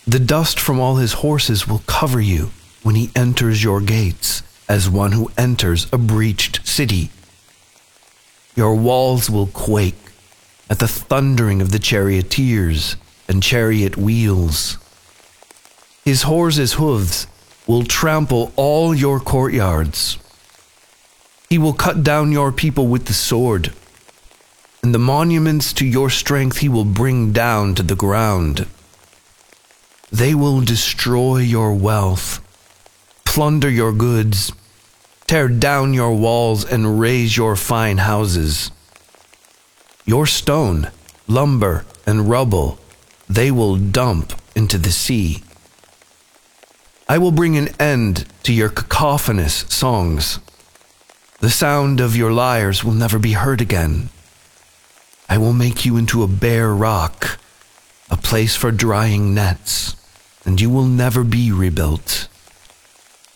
The 0.05 0.19
dust 0.19 0.57
from 0.57 0.79
all 0.79 0.95
his 0.95 1.13
horses 1.13 1.67
will 1.67 1.83
cover 1.87 2.21
you 2.21 2.51
when 2.83 2.95
he 2.95 3.11
enters 3.13 3.61
your 3.61 3.81
gates, 3.81 4.43
as 4.69 4.89
one 4.89 5.11
who 5.11 5.29
enters 5.37 5.87
a 5.91 5.97
breached 5.97 6.65
city. 6.65 7.09
Your 8.55 8.75
walls 8.75 9.29
will 9.29 9.47
quake 9.47 10.06
at 10.69 10.79
the 10.79 10.87
thundering 10.87 11.61
of 11.61 11.71
the 11.71 11.79
charioteers 11.79 12.95
and 13.27 13.43
chariot 13.43 13.97
wheels. 13.97 14.77
His 16.03 16.23
horses' 16.23 16.73
hooves 16.73 17.27
will 17.65 17.83
trample 17.83 18.51
all 18.55 18.95
your 18.95 19.19
courtyards. 19.19 20.17
He 21.49 21.57
will 21.57 21.73
cut 21.73 22.03
down 22.03 22.31
your 22.31 22.51
people 22.51 22.87
with 22.87 23.05
the 23.05 23.13
sword, 23.13 23.73
and 24.83 24.93
the 24.93 24.99
monuments 24.99 25.73
to 25.73 25.85
your 25.85 26.09
strength 26.09 26.57
he 26.57 26.69
will 26.69 26.85
bring 26.85 27.31
down 27.31 27.75
to 27.75 27.83
the 27.83 27.95
ground. 27.95 28.67
They 30.11 30.33
will 30.33 30.61
destroy 30.61 31.37
your 31.37 31.73
wealth, 31.73 32.41
plunder 33.25 33.69
your 33.69 33.91
goods, 33.91 34.53
tear 35.25 35.49
down 35.49 35.93
your 35.93 36.15
walls, 36.15 36.63
and 36.63 36.99
raze 36.99 37.35
your 37.35 37.57
fine 37.57 37.97
houses. 37.97 38.71
Your 40.07 40.25
stone, 40.25 40.89
lumber, 41.27 41.85
and 42.05 42.29
rubble 42.29 42.79
they 43.27 43.51
will 43.51 43.75
dump 43.75 44.31
into 44.55 44.77
the 44.77 44.91
sea. 44.91 45.43
I 47.09 47.17
will 47.17 47.33
bring 47.33 47.57
an 47.57 47.69
end 47.77 48.25
to 48.43 48.53
your 48.53 48.69
cacophonous 48.69 49.65
songs. 49.67 50.39
The 51.41 51.49
sound 51.49 51.99
of 51.99 52.15
your 52.15 52.31
lyres 52.31 52.85
will 52.85 52.93
never 52.93 53.19
be 53.19 53.33
heard 53.33 53.59
again. 53.59 54.07
I 55.27 55.37
will 55.37 55.51
make 55.51 55.83
you 55.83 55.97
into 55.97 56.23
a 56.23 56.27
bare 56.27 56.73
rock, 56.73 57.37
a 58.09 58.15
place 58.15 58.55
for 58.55 58.71
drying 58.71 59.33
nets, 59.33 59.97
and 60.45 60.61
you 60.61 60.69
will 60.69 60.85
never 60.85 61.25
be 61.25 61.51
rebuilt. 61.51 62.29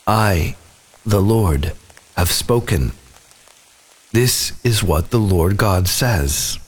I, 0.06 0.56
the 1.04 1.20
Lord, 1.20 1.74
have 2.16 2.32
spoken. 2.32 2.92
This 4.12 4.58
is 4.64 4.82
what 4.82 5.10
the 5.10 5.20
Lord 5.20 5.58
God 5.58 5.86
says. 5.86 6.58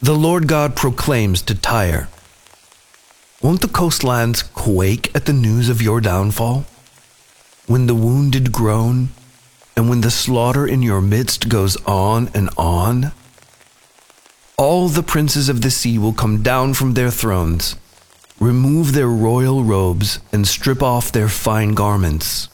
The 0.00 0.14
Lord 0.14 0.46
God 0.46 0.76
proclaims 0.76 1.42
to 1.42 1.56
Tyre 1.56 2.08
Won't 3.42 3.62
the 3.62 3.66
coastlands 3.68 4.44
quake 4.44 5.10
at 5.12 5.26
the 5.26 5.32
news 5.32 5.68
of 5.68 5.82
your 5.82 6.00
downfall? 6.00 6.66
When 7.66 7.88
the 7.88 7.96
wounded 7.96 8.52
groan, 8.52 9.08
and 9.76 9.90
when 9.90 10.02
the 10.02 10.12
slaughter 10.12 10.64
in 10.68 10.82
your 10.82 11.00
midst 11.00 11.48
goes 11.48 11.76
on 11.84 12.30
and 12.32 12.48
on? 12.56 13.10
All 14.56 14.88
the 14.88 15.02
princes 15.02 15.48
of 15.48 15.62
the 15.62 15.70
sea 15.70 15.98
will 15.98 16.12
come 16.12 16.44
down 16.44 16.74
from 16.74 16.94
their 16.94 17.10
thrones, 17.10 17.74
remove 18.38 18.92
their 18.92 19.08
royal 19.08 19.64
robes, 19.64 20.20
and 20.30 20.46
strip 20.46 20.80
off 20.80 21.10
their 21.10 21.28
fine 21.28 21.74
garments. 21.74 22.48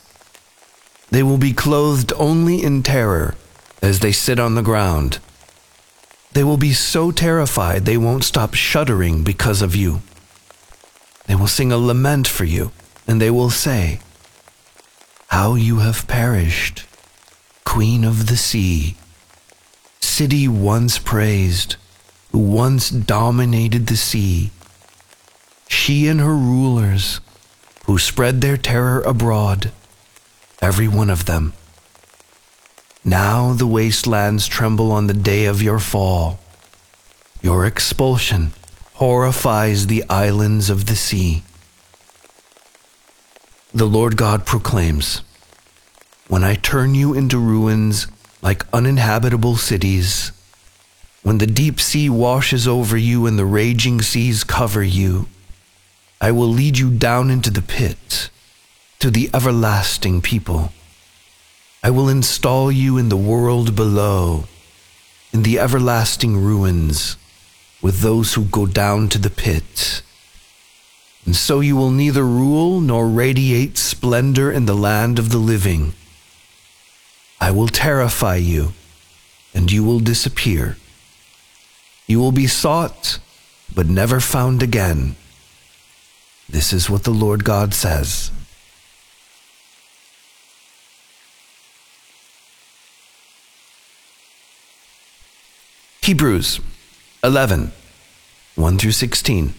They 1.10 1.22
will 1.22 1.38
be 1.38 1.52
clothed 1.52 2.10
only 2.16 2.62
in 2.62 2.82
terror 2.82 3.34
as 3.82 4.00
they 4.00 4.12
sit 4.12 4.38
on 4.38 4.54
the 4.54 4.62
ground 4.62 5.18
they 6.34 6.42
will 6.42 6.56
be 6.56 6.72
so 6.72 7.12
terrified 7.12 7.84
they 7.84 7.96
won't 7.96 8.24
stop 8.24 8.54
shuddering 8.54 9.22
because 9.22 9.62
of 9.62 9.74
you. 9.74 10.02
They 11.26 11.36
will 11.36 11.46
sing 11.46 11.72
a 11.72 11.78
lament 11.78 12.26
for 12.26 12.44
you, 12.44 12.72
and 13.06 13.20
they 13.20 13.30
will 13.30 13.50
say, 13.50 14.00
How 15.28 15.54
you 15.54 15.78
have 15.78 16.08
perished, 16.08 16.84
Queen 17.64 18.04
of 18.04 18.26
the 18.26 18.36
Sea, 18.36 18.96
city 20.00 20.48
once 20.48 20.98
praised, 20.98 21.76
who 22.32 22.38
once 22.38 22.90
dominated 22.90 23.86
the 23.86 23.96
sea. 23.96 24.50
She 25.68 26.08
and 26.08 26.20
her 26.20 26.34
rulers, 26.34 27.20
who 27.86 27.96
spread 27.96 28.40
their 28.40 28.56
terror 28.56 29.00
abroad, 29.02 29.70
every 30.60 30.88
one 30.88 31.10
of 31.10 31.26
them 31.26 31.52
now 33.04 33.52
the 33.52 33.66
wastelands 33.66 34.46
tremble 34.46 34.90
on 34.90 35.06
the 35.06 35.14
day 35.14 35.44
of 35.44 35.62
your 35.62 35.78
fall. 35.78 36.40
Your 37.42 37.66
expulsion 37.66 38.52
horrifies 38.94 39.86
the 39.86 40.04
islands 40.08 40.70
of 40.70 40.86
the 40.86 40.96
sea. 40.96 41.42
The 43.74 43.84
Lord 43.84 44.16
God 44.16 44.46
proclaims 44.46 45.20
When 46.28 46.42
I 46.42 46.54
turn 46.54 46.94
you 46.94 47.12
into 47.12 47.38
ruins 47.38 48.06
like 48.40 48.64
uninhabitable 48.72 49.56
cities, 49.56 50.32
when 51.22 51.38
the 51.38 51.46
deep 51.46 51.80
sea 51.80 52.08
washes 52.08 52.66
over 52.68 52.96
you 52.96 53.26
and 53.26 53.38
the 53.38 53.44
raging 53.44 54.00
seas 54.00 54.44
cover 54.44 54.82
you, 54.82 55.26
I 56.20 56.30
will 56.30 56.48
lead 56.48 56.78
you 56.78 56.90
down 56.90 57.30
into 57.30 57.50
the 57.50 57.62
pit 57.62 58.30
to 59.00 59.10
the 59.10 59.28
everlasting 59.34 60.22
people. 60.22 60.72
I 61.84 61.90
will 61.90 62.08
install 62.08 62.72
you 62.72 62.96
in 62.96 63.10
the 63.10 63.26
world 63.32 63.76
below, 63.76 64.44
in 65.34 65.42
the 65.42 65.58
everlasting 65.58 66.42
ruins, 66.42 67.18
with 67.82 68.00
those 68.00 68.32
who 68.32 68.46
go 68.46 68.64
down 68.64 69.10
to 69.10 69.18
the 69.18 69.28
pit. 69.28 70.00
And 71.26 71.36
so 71.36 71.60
you 71.60 71.76
will 71.76 71.90
neither 71.90 72.24
rule 72.24 72.80
nor 72.80 73.06
radiate 73.06 73.76
splendor 73.76 74.50
in 74.50 74.64
the 74.64 74.74
land 74.74 75.18
of 75.18 75.28
the 75.28 75.36
living. 75.36 75.92
I 77.38 77.50
will 77.50 77.68
terrify 77.68 78.36
you, 78.36 78.72
and 79.52 79.70
you 79.70 79.84
will 79.84 80.00
disappear. 80.00 80.78
You 82.06 82.18
will 82.18 82.32
be 82.32 82.46
sought, 82.46 83.18
but 83.74 83.88
never 83.88 84.20
found 84.20 84.62
again. 84.62 85.16
This 86.48 86.72
is 86.72 86.88
what 86.88 87.04
the 87.04 87.10
Lord 87.10 87.44
God 87.44 87.74
says. 87.74 88.30
Hebrews 96.04 96.60
11 97.22 97.72
1 98.56 98.78
through 98.78 98.92
16. 98.92 99.54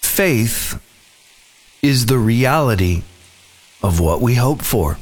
Faith 0.00 0.80
is 1.82 2.06
the 2.06 2.16
reality 2.16 3.02
of 3.82 4.00
what 4.00 4.22
we 4.22 4.36
hope 4.36 4.62
for, 4.62 4.96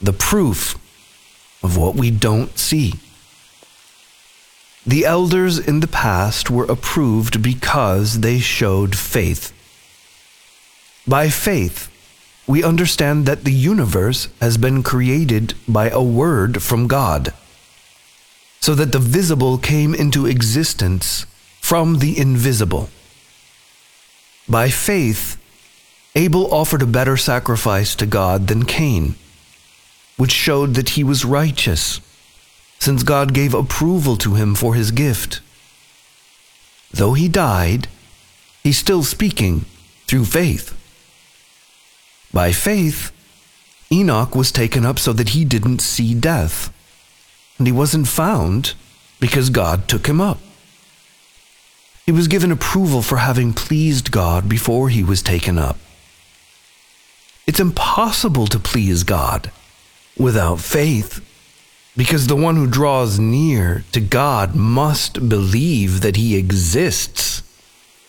the 0.00 0.14
proof 0.14 0.78
of 1.62 1.76
what 1.76 1.94
we 1.94 2.10
don't 2.10 2.56
see. 2.58 2.94
The 4.86 5.04
elders 5.04 5.58
in 5.58 5.80
the 5.80 5.86
past 5.86 6.48
were 6.48 6.64
approved 6.64 7.42
because 7.42 8.20
they 8.20 8.38
showed 8.38 8.96
faith. 8.96 9.52
By 11.06 11.28
faith, 11.28 11.91
we 12.46 12.64
understand 12.64 13.26
that 13.26 13.44
the 13.44 13.52
universe 13.52 14.28
has 14.40 14.56
been 14.56 14.82
created 14.82 15.54
by 15.68 15.88
a 15.90 16.02
word 16.02 16.62
from 16.62 16.88
God, 16.88 17.32
so 18.60 18.74
that 18.74 18.92
the 18.92 18.98
visible 18.98 19.58
came 19.58 19.94
into 19.94 20.26
existence 20.26 21.26
from 21.60 21.98
the 21.98 22.18
invisible. 22.18 22.90
By 24.48 24.70
faith, 24.70 25.38
Abel 26.14 26.52
offered 26.52 26.82
a 26.82 26.86
better 26.86 27.16
sacrifice 27.16 27.94
to 27.94 28.06
God 28.06 28.48
than 28.48 28.64
Cain, 28.64 29.14
which 30.16 30.32
showed 30.32 30.74
that 30.74 30.90
he 30.90 31.04
was 31.04 31.24
righteous 31.24 32.00
since 32.78 33.04
God 33.04 33.32
gave 33.32 33.54
approval 33.54 34.16
to 34.16 34.34
him 34.34 34.56
for 34.56 34.74
his 34.74 34.90
gift. 34.90 35.40
Though 36.90 37.14
he 37.14 37.28
died, 37.28 37.86
he's 38.64 38.76
still 38.76 39.04
speaking 39.04 39.64
through 40.08 40.24
faith. 40.24 40.76
By 42.32 42.52
faith, 42.52 43.12
Enoch 43.90 44.34
was 44.34 44.50
taken 44.50 44.86
up 44.86 44.98
so 44.98 45.12
that 45.12 45.30
he 45.30 45.44
didn't 45.44 45.80
see 45.80 46.14
death, 46.14 46.72
and 47.58 47.66
he 47.66 47.72
wasn't 47.72 48.08
found 48.08 48.74
because 49.20 49.50
God 49.50 49.86
took 49.86 50.06
him 50.06 50.20
up. 50.20 50.38
He 52.06 52.12
was 52.12 52.26
given 52.28 52.50
approval 52.50 53.02
for 53.02 53.18
having 53.18 53.52
pleased 53.52 54.10
God 54.10 54.48
before 54.48 54.88
he 54.88 55.04
was 55.04 55.22
taken 55.22 55.58
up. 55.58 55.76
It's 57.46 57.60
impossible 57.60 58.46
to 58.48 58.58
please 58.58 59.04
God 59.04 59.50
without 60.16 60.60
faith. 60.60 61.20
Because 61.96 62.26
the 62.26 62.36
one 62.36 62.56
who 62.56 62.66
draws 62.66 63.18
near 63.18 63.84
to 63.92 64.00
God 64.00 64.54
must 64.54 65.28
believe 65.28 66.00
that 66.00 66.16
he 66.16 66.36
exists 66.36 67.42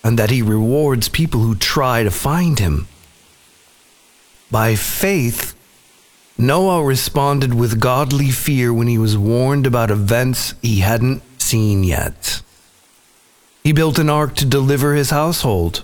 and 0.04 0.18
that 0.18 0.30
he 0.30 0.42
rewards 0.42 1.10
people 1.10 1.42
who 1.42 1.56
try 1.56 2.04
to 2.04 2.12
find 2.12 2.60
him. 2.60 2.88
By 4.54 4.76
faith, 4.76 5.56
Noah 6.38 6.84
responded 6.84 7.56
with 7.56 7.80
godly 7.80 8.30
fear 8.30 8.72
when 8.72 8.86
he 8.86 9.00
was 9.00 9.18
warned 9.18 9.66
about 9.66 9.90
events 9.90 10.54
he 10.62 10.82
hadn't 10.82 11.24
seen 11.42 11.84
yet. 11.84 12.44
He 13.64 13.72
built 13.72 13.98
an 13.98 14.12
ark 14.12 14.36
to 14.36 14.46
deliver 14.46 14.94
his 14.94 15.10
household. 15.10 15.84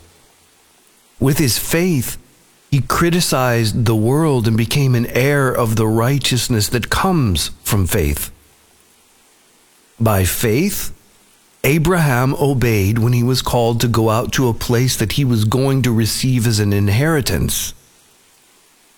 With 1.19 1.39
his 1.39 1.57
faith, 1.57 2.19
he 2.69 2.81
criticized 2.81 3.85
the 3.85 3.95
world 3.95 4.47
and 4.47 4.55
became 4.55 4.93
an 4.93 5.07
heir 5.07 5.51
of 5.51 5.75
the 5.75 5.87
righteousness 5.87 6.69
that 6.69 6.91
comes 6.91 7.49
from 7.63 7.87
faith. 7.87 8.29
By 9.99 10.25
faith, 10.25 10.95
Abraham 11.63 12.35
obeyed 12.35 12.99
when 12.99 13.13
he 13.13 13.23
was 13.23 13.41
called 13.41 13.81
to 13.81 13.87
go 13.87 14.11
out 14.11 14.31
to 14.33 14.47
a 14.47 14.53
place 14.53 14.95
that 14.95 15.13
he 15.13 15.25
was 15.25 15.45
going 15.45 15.81
to 15.81 15.91
receive 15.91 16.45
as 16.45 16.59
an 16.59 16.71
inheritance. 16.71 17.73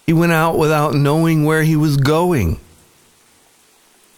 He 0.05 0.13
went 0.13 0.31
out 0.31 0.57
without 0.57 0.93
knowing 0.93 1.45
where 1.45 1.63
he 1.63 1.75
was 1.75 1.97
going. 1.97 2.59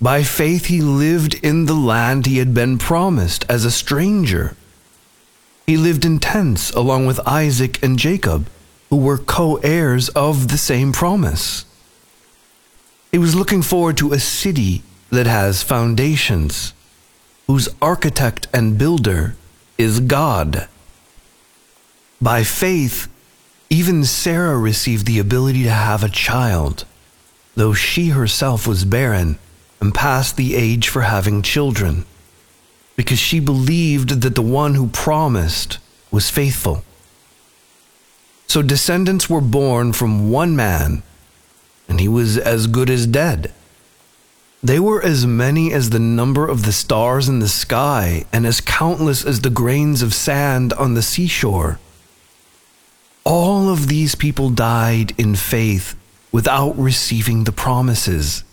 By 0.02 0.24
faith, 0.24 0.66
he 0.66 0.82
lived 0.82 1.36
in 1.36 1.66
the 1.66 1.74
land 1.74 2.26
he 2.26 2.40
had 2.40 2.54
been 2.54 2.78
promised 2.78 3.46
as 3.48 3.64
a 3.64 3.72
stranger. 3.72 4.56
He 5.66 5.78
lived 5.78 6.04
in 6.04 6.20
tents 6.20 6.72
along 6.72 7.06
with 7.06 7.26
Isaac 7.28 7.82
and 7.84 7.98
Jacob 7.98 8.50
who 8.94 8.98
were 8.98 9.18
co 9.18 9.56
heirs 9.64 10.10
of 10.10 10.50
the 10.50 10.58
same 10.58 10.92
promise. 10.92 11.66
He 13.12 13.18
was 13.18 13.34
looking 13.34 13.64
forward 13.64 13.98
to 13.98 14.14
a 14.14 14.20
city 14.20 14.84
that 15.10 15.26
has 15.26 15.64
foundations, 15.64 16.74
whose 17.48 17.70
architect 17.82 18.46
and 18.54 18.78
builder 18.78 19.36
is 19.80 20.00
God. 20.00 20.68
By 22.22 22.44
faith, 22.44 23.08
even 23.70 24.04
Sarah 24.04 24.58
received 24.58 25.06
the 25.06 25.20
ability 25.20 25.64
to 25.64 25.70
have 25.70 26.04
a 26.04 26.10
child, 26.10 26.86
though 27.56 27.74
she 27.74 28.10
herself 28.10 28.68
was 28.68 28.86
barren 28.86 29.40
and 29.80 29.94
past 29.94 30.38
the 30.38 30.56
age 30.56 30.88
for 30.88 31.02
having 31.02 31.42
children, 31.42 32.06
because 32.96 33.20
she 33.20 33.40
believed 33.40 34.22
that 34.22 34.36
the 34.36 34.42
one 34.42 34.76
who 34.76 34.88
promised 34.88 35.80
was 36.12 36.30
faithful. 36.30 36.84
So 38.48 38.62
descendants 38.62 39.30
were 39.30 39.42
born 39.42 39.94
from 39.94 40.30
one 40.30 40.56
man, 40.56 41.02
and 41.90 42.00
he 42.00 42.08
was 42.08 42.38
as 42.38 42.68
good 42.68 42.90
as 42.90 43.08
dead. 43.08 43.52
They 44.62 44.80
were 44.80 45.04
as 45.04 45.26
many 45.26 45.74
as 45.74 45.90
the 45.90 46.00
number 46.00 46.48
of 46.48 46.64
the 46.64 46.72
stars 46.72 47.28
in 47.28 47.40
the 47.40 47.50
sky, 47.50 48.26
and 48.32 48.46
as 48.46 48.62
countless 48.62 49.26
as 49.26 49.42
the 49.42 49.50
grains 49.50 50.02
of 50.02 50.14
sand 50.14 50.72
on 50.74 50.94
the 50.94 51.02
seashore. 51.02 51.80
All 53.26 53.70
of 53.70 53.88
these 53.88 54.16
people 54.16 54.50
died 54.50 55.14
in 55.18 55.36
faith 55.36 55.96
without 56.32 56.78
receiving 56.78 57.44
the 57.44 57.52
promises. 57.52 58.44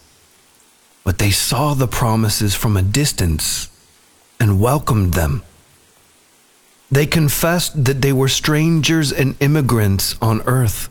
But 1.02 1.18
they 1.18 1.30
saw 1.30 1.74
the 1.74 1.88
promises 1.88 2.54
from 2.54 2.76
a 2.76 2.82
distance 2.82 3.68
and 4.38 4.60
welcomed 4.60 5.14
them. 5.14 5.42
They 6.90 7.06
confessed 7.06 7.84
that 7.84 8.02
they 8.02 8.12
were 8.12 8.28
strangers 8.28 9.12
and 9.12 9.36
immigrants 9.40 10.16
on 10.20 10.42
earth. 10.42 10.88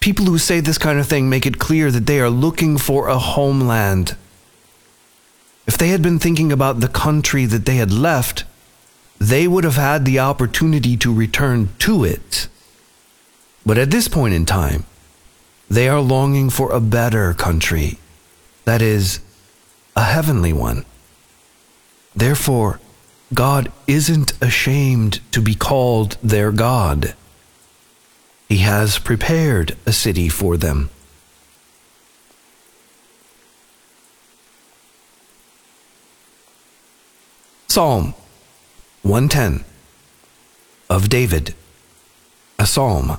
People 0.00 0.26
who 0.26 0.38
say 0.38 0.60
this 0.60 0.78
kind 0.78 0.98
of 0.98 1.06
thing 1.06 1.28
make 1.28 1.46
it 1.46 1.58
clear 1.58 1.90
that 1.90 2.06
they 2.06 2.20
are 2.20 2.30
looking 2.30 2.78
for 2.78 3.08
a 3.08 3.18
homeland. 3.18 4.16
If 5.66 5.76
they 5.76 5.88
had 5.88 6.02
been 6.02 6.18
thinking 6.18 6.52
about 6.52 6.80
the 6.80 6.88
country 6.88 7.46
that 7.46 7.66
they 7.66 7.76
had 7.76 7.92
left, 7.92 8.44
they 9.20 9.48
would 9.48 9.64
have 9.64 9.76
had 9.76 10.04
the 10.04 10.18
opportunity 10.18 10.96
to 10.96 11.12
return 11.12 11.70
to 11.80 12.04
it. 12.04 12.48
But 13.66 13.78
at 13.78 13.90
this 13.90 14.08
point 14.08 14.34
in 14.34 14.46
time, 14.46 14.84
they 15.68 15.88
are 15.88 16.00
longing 16.00 16.50
for 16.50 16.72
a 16.72 16.80
better 16.80 17.34
country, 17.34 17.98
that 18.64 18.80
is, 18.80 19.20
a 19.94 20.04
heavenly 20.04 20.52
one. 20.52 20.84
Therefore, 22.14 22.80
God 23.34 23.70
isn't 23.86 24.32
ashamed 24.42 25.20
to 25.32 25.42
be 25.42 25.54
called 25.54 26.16
their 26.22 26.50
God. 26.50 27.14
He 28.48 28.58
has 28.58 28.98
prepared 28.98 29.76
a 29.84 29.92
city 29.92 30.28
for 30.28 30.56
them. 30.56 30.88
Psalm 37.66 38.14
110 39.08 39.64
of 40.90 41.08
David, 41.08 41.54
a 42.58 42.66
psalm. 42.66 43.18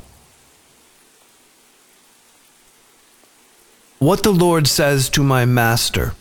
What 3.98 4.22
the 4.22 4.32
Lord 4.32 4.68
says 4.68 5.10
to 5.10 5.24
my 5.24 5.46
master 5.46 6.14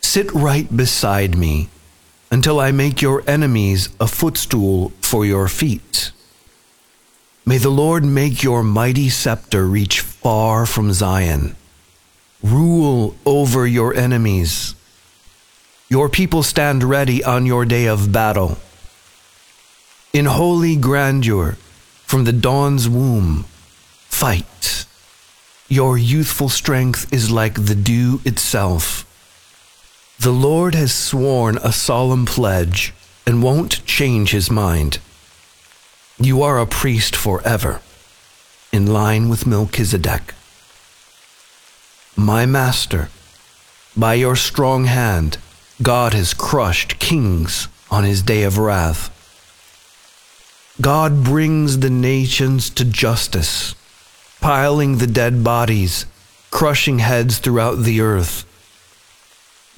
Sit 0.00 0.32
right 0.32 0.76
beside 0.76 1.36
me 1.38 1.68
until 2.32 2.58
I 2.58 2.72
make 2.72 3.00
your 3.00 3.22
enemies 3.28 3.88
a 4.00 4.08
footstool 4.08 4.92
for 5.00 5.24
your 5.24 5.46
feet. 5.46 6.10
May 7.46 7.58
the 7.58 7.70
Lord 7.70 8.04
make 8.04 8.42
your 8.42 8.64
mighty 8.64 9.08
scepter 9.08 9.66
reach 9.68 10.00
far 10.00 10.66
from 10.66 10.92
Zion. 10.92 11.54
Rule 12.42 13.14
over 13.24 13.68
your 13.68 13.94
enemies. 13.94 14.74
Your 15.94 16.08
people 16.08 16.42
stand 16.42 16.82
ready 16.82 17.22
on 17.22 17.46
your 17.46 17.64
day 17.64 17.86
of 17.86 18.10
battle. 18.10 18.58
In 20.12 20.24
holy 20.24 20.74
grandeur, 20.74 21.56
from 22.02 22.24
the 22.24 22.32
dawn's 22.32 22.88
womb, 22.88 23.44
fight. 24.08 24.86
Your 25.68 25.96
youthful 25.96 26.48
strength 26.48 27.12
is 27.12 27.30
like 27.30 27.66
the 27.66 27.76
dew 27.76 28.20
itself. 28.24 29.06
The 30.18 30.32
Lord 30.32 30.74
has 30.74 30.92
sworn 30.92 31.58
a 31.58 31.70
solemn 31.70 32.26
pledge 32.26 32.92
and 33.24 33.40
won't 33.40 33.86
change 33.86 34.32
his 34.32 34.50
mind. 34.50 34.98
You 36.18 36.42
are 36.42 36.58
a 36.58 36.66
priest 36.66 37.14
forever, 37.14 37.80
in 38.72 38.84
line 38.88 39.28
with 39.28 39.46
Melchizedek. 39.46 40.34
My 42.16 42.46
master, 42.46 43.10
by 43.96 44.14
your 44.14 44.34
strong 44.34 44.86
hand, 44.86 45.38
God 45.82 46.14
has 46.14 46.34
crushed 46.34 46.98
kings 46.98 47.68
on 47.90 48.04
his 48.04 48.22
day 48.22 48.44
of 48.44 48.58
wrath. 48.58 49.10
God 50.80 51.24
brings 51.24 51.78
the 51.78 51.90
nations 51.90 52.70
to 52.70 52.84
justice, 52.84 53.74
piling 54.40 54.98
the 54.98 55.06
dead 55.06 55.42
bodies, 55.42 56.06
crushing 56.50 57.00
heads 57.00 57.38
throughout 57.38 57.82
the 57.82 58.00
earth. 58.00 58.44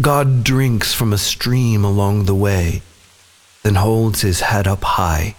God 0.00 0.44
drinks 0.44 0.92
from 0.92 1.12
a 1.12 1.18
stream 1.18 1.84
along 1.84 2.24
the 2.24 2.34
way, 2.34 2.82
then 3.62 3.76
holds 3.76 4.20
his 4.20 4.40
head 4.40 4.66
up 4.66 4.84
high. 4.84 5.34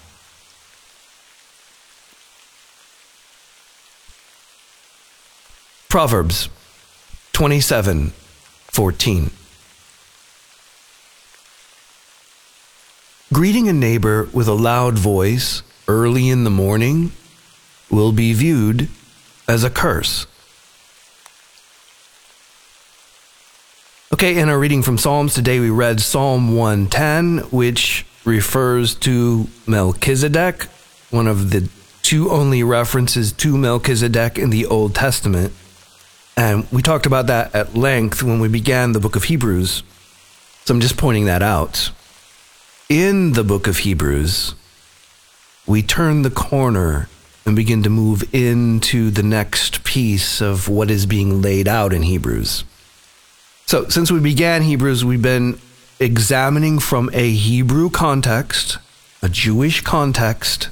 Proverbs 5.89 6.49
27 7.33 8.11
14. 8.67 9.31
Greeting 13.37 13.69
a 13.69 13.73
neighbor 13.73 14.27
with 14.33 14.47
a 14.47 14.53
loud 14.55 14.97
voice 14.97 15.61
early 15.87 16.27
in 16.27 16.43
the 16.43 16.49
morning 16.49 17.11
will 17.87 18.11
be 18.11 18.33
viewed 18.33 18.89
as 19.47 19.63
a 19.63 19.69
curse. 19.69 20.25
Okay, 24.11 24.39
in 24.39 24.49
our 24.49 24.57
reading 24.57 24.81
from 24.81 24.97
Psalms 24.97 25.35
today, 25.35 25.59
we 25.59 25.69
read 25.69 26.01
Psalm 26.01 26.55
110, 26.55 27.51
which 27.51 28.07
refers 28.25 28.95
to 28.95 29.45
Melchizedek, 29.67 30.63
one 31.11 31.27
of 31.27 31.51
the 31.51 31.69
two 32.01 32.31
only 32.31 32.63
references 32.63 33.31
to 33.33 33.55
Melchizedek 33.55 34.39
in 34.39 34.49
the 34.49 34.65
Old 34.65 34.95
Testament. 34.95 35.53
And 36.35 36.67
we 36.71 36.81
talked 36.81 37.05
about 37.05 37.27
that 37.27 37.53
at 37.53 37.75
length 37.75 38.23
when 38.23 38.39
we 38.39 38.47
began 38.47 38.93
the 38.93 38.99
book 38.99 39.15
of 39.15 39.25
Hebrews. 39.25 39.83
So 40.65 40.73
I'm 40.73 40.81
just 40.81 40.97
pointing 40.97 41.25
that 41.25 41.43
out. 41.43 41.91
In 42.89 43.33
the 43.33 43.43
book 43.43 43.67
of 43.67 43.79
Hebrews, 43.79 44.55
we 45.65 45.83
turn 45.83 46.21
the 46.21 46.29
corner 46.29 47.09
and 47.45 47.53
begin 47.53 47.83
to 47.83 47.89
move 47.89 48.33
into 48.33 49.11
the 49.11 49.23
next 49.23 49.83
piece 49.83 50.39
of 50.39 50.69
what 50.69 50.89
is 50.89 51.05
being 51.05 51.41
laid 51.41 51.67
out 51.67 51.91
in 51.91 52.03
Hebrews. 52.03 52.63
So, 53.65 53.89
since 53.89 54.09
we 54.09 54.21
began 54.21 54.61
Hebrews, 54.61 55.03
we've 55.03 55.21
been 55.21 55.59
examining 55.99 56.79
from 56.79 57.09
a 57.11 57.31
Hebrew 57.31 57.89
context, 57.89 58.77
a 59.21 59.27
Jewish 59.27 59.81
context, 59.81 60.69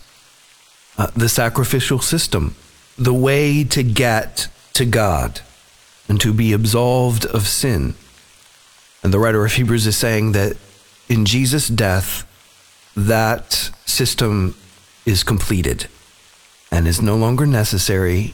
uh, 0.98 1.08
the 1.18 1.28
sacrificial 1.28 2.00
system, 2.00 2.56
the 2.98 3.14
way 3.14 3.66
to 3.66 3.84
get 3.84 4.48
to 4.72 4.86
God 4.86 5.42
and 6.08 6.22
to 6.22 6.32
be 6.32 6.54
absolved 6.54 7.26
of 7.26 7.46
sin. 7.46 7.96
And 9.04 9.14
the 9.14 9.20
writer 9.20 9.44
of 9.44 9.52
Hebrews 9.52 9.86
is 9.86 9.98
saying 9.98 10.32
that 10.32 10.56
in 11.10 11.26
Jesus' 11.26 11.68
death, 11.68 12.26
that 12.96 13.72
system 13.86 14.56
is 15.06 15.24
completed 15.24 15.88
and 16.72 16.88
is 16.88 17.02
no 17.02 17.16
longer 17.16 17.46
necessary. 17.46 18.34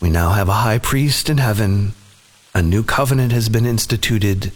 We 0.00 0.10
now 0.10 0.30
have 0.30 0.48
a 0.48 0.62
high 0.64 0.78
priest 0.78 1.28
in 1.28 1.38
heaven. 1.38 1.94
A 2.54 2.62
new 2.62 2.82
covenant 2.82 3.32
has 3.32 3.48
been 3.48 3.66
instituted. 3.66 4.52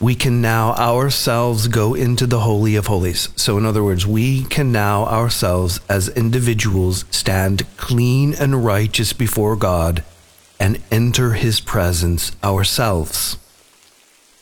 We 0.00 0.14
can 0.14 0.40
now 0.40 0.72
ourselves 0.74 1.68
go 1.68 1.94
into 1.94 2.26
the 2.26 2.40
Holy 2.40 2.74
of 2.74 2.86
Holies. 2.86 3.28
So, 3.36 3.58
in 3.58 3.66
other 3.66 3.84
words, 3.84 4.06
we 4.06 4.44
can 4.44 4.72
now 4.72 5.04
ourselves 5.04 5.78
as 5.88 6.08
individuals 6.08 7.04
stand 7.10 7.66
clean 7.76 8.34
and 8.34 8.64
righteous 8.64 9.12
before 9.12 9.56
God 9.56 10.02
and 10.58 10.82
enter 10.90 11.34
his 11.34 11.60
presence 11.60 12.32
ourselves. 12.42 13.36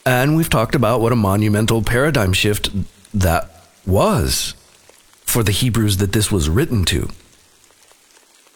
And 0.09 0.37
we've 0.37 0.49
talked 0.49 0.75
about 0.75 1.03
what 1.03 1.13
a 1.13 1.17
monumental 1.17 1.83
paradigm 1.83 2.33
shift 2.33 2.71
that 3.13 3.51
was 3.87 4.55
for 5.27 5.43
the 5.43 5.53
Hebrews 5.53 5.99
that 5.99 6.15
this 6.15 6.33
was 6.33 6.49
written 6.49 6.87
to. 6.87 7.11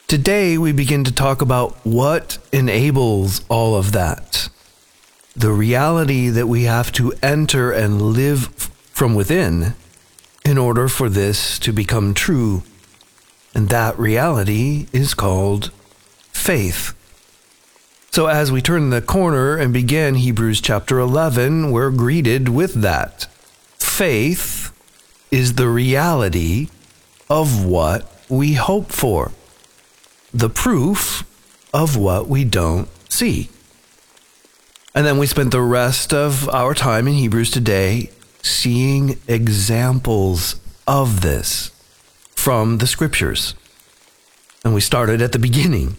Today, 0.09 0.57
we 0.57 0.73
begin 0.73 1.05
to 1.05 1.13
talk 1.13 1.43
about 1.43 1.77
what 1.85 2.39
enables 2.55 3.45
all 3.51 3.77
of 3.77 3.93
that. 3.93 4.49
The 5.37 5.53
reality 5.53 6.31
that 6.31 6.47
we 6.47 6.63
have 6.63 6.91
to 6.93 7.13
enter 7.23 7.71
and 7.71 8.01
live 8.01 8.47
from 8.91 9.15
within 9.15 9.75
in 10.47 10.57
order 10.57 10.89
for 10.89 11.11
this 11.11 11.59
to 11.59 11.71
become 11.71 12.15
true. 12.15 12.63
And 13.55 13.69
that 13.69 13.99
reality 13.99 14.87
is 14.91 15.13
called 15.13 15.71
faith. 16.33 16.95
So, 18.15 18.27
as 18.27 18.53
we 18.53 18.61
turn 18.61 18.91
the 18.91 19.01
corner 19.01 19.57
and 19.57 19.73
begin 19.73 20.17
Hebrews 20.17 20.61
chapter 20.61 20.99
11, 20.99 21.71
we're 21.71 21.91
greeted 21.91 22.51
with 22.51 22.75
that. 22.75 23.27
Faith 23.79 24.71
is 25.31 25.55
the 25.55 25.69
reality 25.69 26.69
of 27.31 27.65
what 27.65 28.07
we 28.29 28.53
hope 28.53 28.93
for, 28.93 29.33
the 30.31 30.51
proof 30.51 31.25
of 31.73 31.97
what 31.97 32.29
we 32.29 32.45
don't 32.45 32.91
see. 33.11 33.49
And 34.95 35.07
then 35.07 35.17
we 35.17 35.27
spent 35.27 35.51
the 35.51 35.63
rest 35.63 36.13
of 36.13 36.51
our 36.51 36.75
time 36.75 37.09
in 37.09 37.15
Hebrews 37.15 37.51
today 37.51 38.11
seeing 38.43 39.21
examples 39.27 40.61
of 40.87 41.23
this 41.23 41.71
from 42.33 42.77
the 42.77 42.87
scriptures. 42.87 43.55
And 44.67 44.75
we 44.75 44.83
started 44.83 45.23
at 45.23 45.33
the 45.33 45.39
beginning 45.39 45.97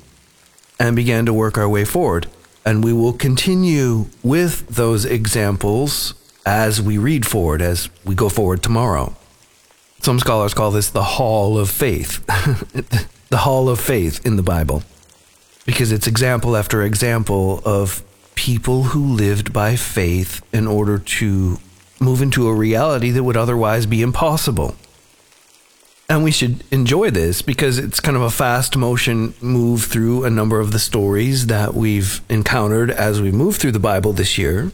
and 0.84 0.98
began 0.98 1.26
to 1.26 1.34
work 1.34 1.58
our 1.58 1.70
way 1.70 1.86
forward. 1.86 2.28
And 2.66 2.84
we 2.84 2.92
will 2.92 3.14
continue 3.14 4.08
with 4.22 4.68
those 4.68 5.06
examples 5.06 6.14
as 6.46 6.82
we 6.82 6.98
read 6.98 7.26
forward, 7.26 7.62
as 7.62 7.90
we 8.04 8.16
go 8.16 8.28
forward 8.28 8.62
tomorrow. 8.62 9.16
Some 10.02 10.20
scholars 10.20 10.54
call 10.54 10.72
this 10.72 10.90
the 10.90 11.04
Hall 11.04 11.58
of 11.58 11.70
Faith, 11.70 12.26
the 13.30 13.38
Hall 13.38 13.70
of 13.70 13.80
Faith 13.80 14.26
in 14.26 14.36
the 14.36 14.44
Bible, 14.44 14.84
because 15.66 15.94
it's 15.94 16.06
example 16.06 16.58
after 16.58 16.84
example 16.84 17.62
of 17.64 18.04
people 18.36 18.84
who 18.84 19.06
lived 19.06 19.54
by 19.54 19.78
faith 19.78 20.42
in 20.52 20.68
order 20.68 21.00
to 21.00 21.60
move 22.02 22.22
into 22.22 22.50
a 22.50 22.54
reality 22.54 23.10
that 23.12 23.24
would 23.24 23.38
otherwise 23.38 23.86
be 23.86 24.02
impossible. 24.02 24.76
And 26.10 26.24
we 26.24 26.32
should 26.32 26.64
enjoy 26.70 27.10
this 27.12 27.42
because 27.42 27.78
it's 27.78 28.00
kind 28.00 28.18
of 28.18 28.24
a 28.24 28.30
fast 28.30 28.76
motion 28.76 29.34
move 29.42 29.86
through 29.86 30.26
a 30.26 30.30
number 30.30 30.60
of 30.60 30.72
the 30.72 30.80
stories 30.80 31.48
that 31.48 31.74
we've 31.74 32.22
encountered 32.30 32.92
as 32.92 33.22
we 33.22 33.32
move 33.32 33.56
through 33.56 33.72
the 33.72 33.80
Bible 33.80 34.14
this 34.14 34.38
year. 34.38 34.72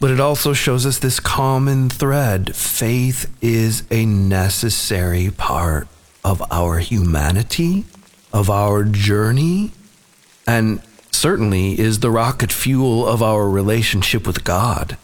But 0.00 0.10
it 0.10 0.18
also 0.18 0.52
shows 0.52 0.84
us 0.84 0.98
this 0.98 1.20
common 1.20 1.88
thread 1.88 2.56
faith 2.56 3.30
is 3.40 3.84
a 3.90 4.04
necessary 4.04 5.30
part 5.30 5.86
of 6.24 6.42
our 6.50 6.78
humanity, 6.78 7.84
of 8.32 8.50
our 8.50 8.82
journey, 8.82 9.72
and 10.46 10.82
certainly 11.12 11.78
is 11.78 12.00
the 12.00 12.10
rocket 12.10 12.50
fuel 12.50 13.06
of 13.06 13.22
our 13.22 13.48
relationship 13.48 14.26
with 14.26 14.42
God. 14.42 14.96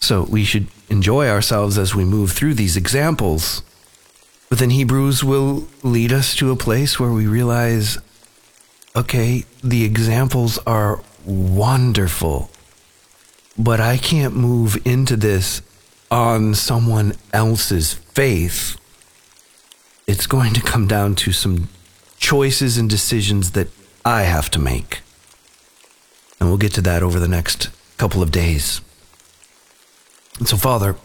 So 0.00 0.22
we 0.22 0.44
should 0.44 0.68
enjoy 0.88 1.28
ourselves 1.28 1.76
as 1.76 1.94
we 1.94 2.04
move 2.04 2.32
through 2.32 2.54
these 2.54 2.76
examples 2.76 3.62
but 4.50 4.58
then 4.58 4.70
Hebrews 4.70 5.24
will 5.24 5.66
lead 5.82 6.12
us 6.12 6.34
to 6.36 6.50
a 6.50 6.56
place 6.56 7.00
where 7.00 7.12
we 7.12 7.26
realize 7.26 7.98
okay, 8.96 9.44
the 9.62 9.84
examples 9.84 10.58
are 10.66 11.00
wonderful, 11.24 12.50
but 13.56 13.80
I 13.80 13.96
can't 13.96 14.34
move 14.34 14.84
into 14.84 15.16
this 15.16 15.62
on 16.10 16.54
someone 16.54 17.12
else's 17.32 17.94
faith. 17.94 18.76
It's 20.08 20.26
going 20.26 20.54
to 20.54 20.60
come 20.60 20.88
down 20.88 21.14
to 21.16 21.32
some 21.32 21.68
choices 22.18 22.76
and 22.76 22.90
decisions 22.90 23.52
that 23.52 23.68
I 24.04 24.22
have 24.22 24.50
to 24.50 24.58
make. 24.58 25.02
And 26.40 26.48
we'll 26.48 26.58
get 26.58 26.74
to 26.74 26.82
that 26.82 27.02
over 27.02 27.20
the 27.20 27.28
next 27.28 27.70
couple 27.96 28.22
of 28.22 28.32
days. 28.32 28.80
And 30.38 30.48
so, 30.48 30.56
Father, 30.56 30.96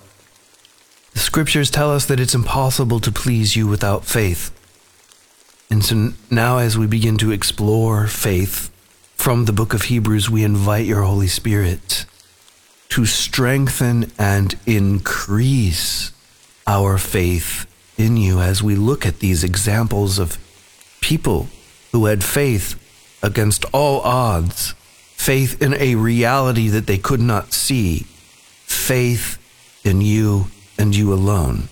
the 1.16 1.22
scriptures 1.22 1.72
tell 1.72 1.92
us 1.92 2.06
that 2.06 2.20
it's 2.20 2.36
impossible 2.36 3.00
to 3.00 3.12
please 3.12 3.56
you 3.56 3.68
without 3.68 4.04
faith. 4.04 4.52
And 5.70 5.84
so 5.84 6.12
now, 6.30 6.58
as 6.58 6.78
we 6.78 6.88
begin 6.88 7.18
to 7.20 7.32
explore 7.32 8.06
faith 8.06 8.70
from 9.16 9.46
the 9.46 9.54
book 9.54 9.74
of 9.74 9.84
Hebrews, 9.84 10.30
we 10.30 10.44
invite 10.44 10.86
your 10.86 11.04
Holy 11.04 11.28
Spirit 11.28 12.06
to 12.90 13.06
strengthen 13.06 14.12
and 14.20 14.56
increase 14.66 16.12
our 16.68 16.98
faith 16.98 17.66
in 17.98 18.18
you 18.18 18.42
as 18.42 18.62
we 18.62 18.76
look 18.76 19.06
at 19.06 19.20
these 19.20 19.42
examples 19.42 20.20
of 20.20 20.38
people 21.00 21.48
who 21.94 22.08
had 22.08 22.26
faith 22.26 22.76
against 23.24 23.64
all 23.74 24.02
odds, 24.02 24.74
faith 25.16 25.62
in 25.62 25.76
a 25.76 25.96
reality 25.96 26.68
that 26.68 26.88
they 26.88 26.98
could 26.98 27.22
not 27.22 27.54
see, 27.54 28.00
faith 28.66 29.38
in 29.86 30.02
you 30.02 30.48
and 30.78 30.96
you 30.96 31.14
alone. 31.14 31.70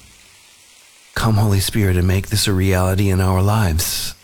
Come, 1.16 1.36
Holy 1.36 1.60
Spirit, 1.60 1.98
and 1.98 2.08
make 2.08 2.28
this 2.28 2.48
a 2.48 2.54
reality 2.54 3.10
in 3.10 3.22
our 3.22 3.42
lives. 3.42 4.16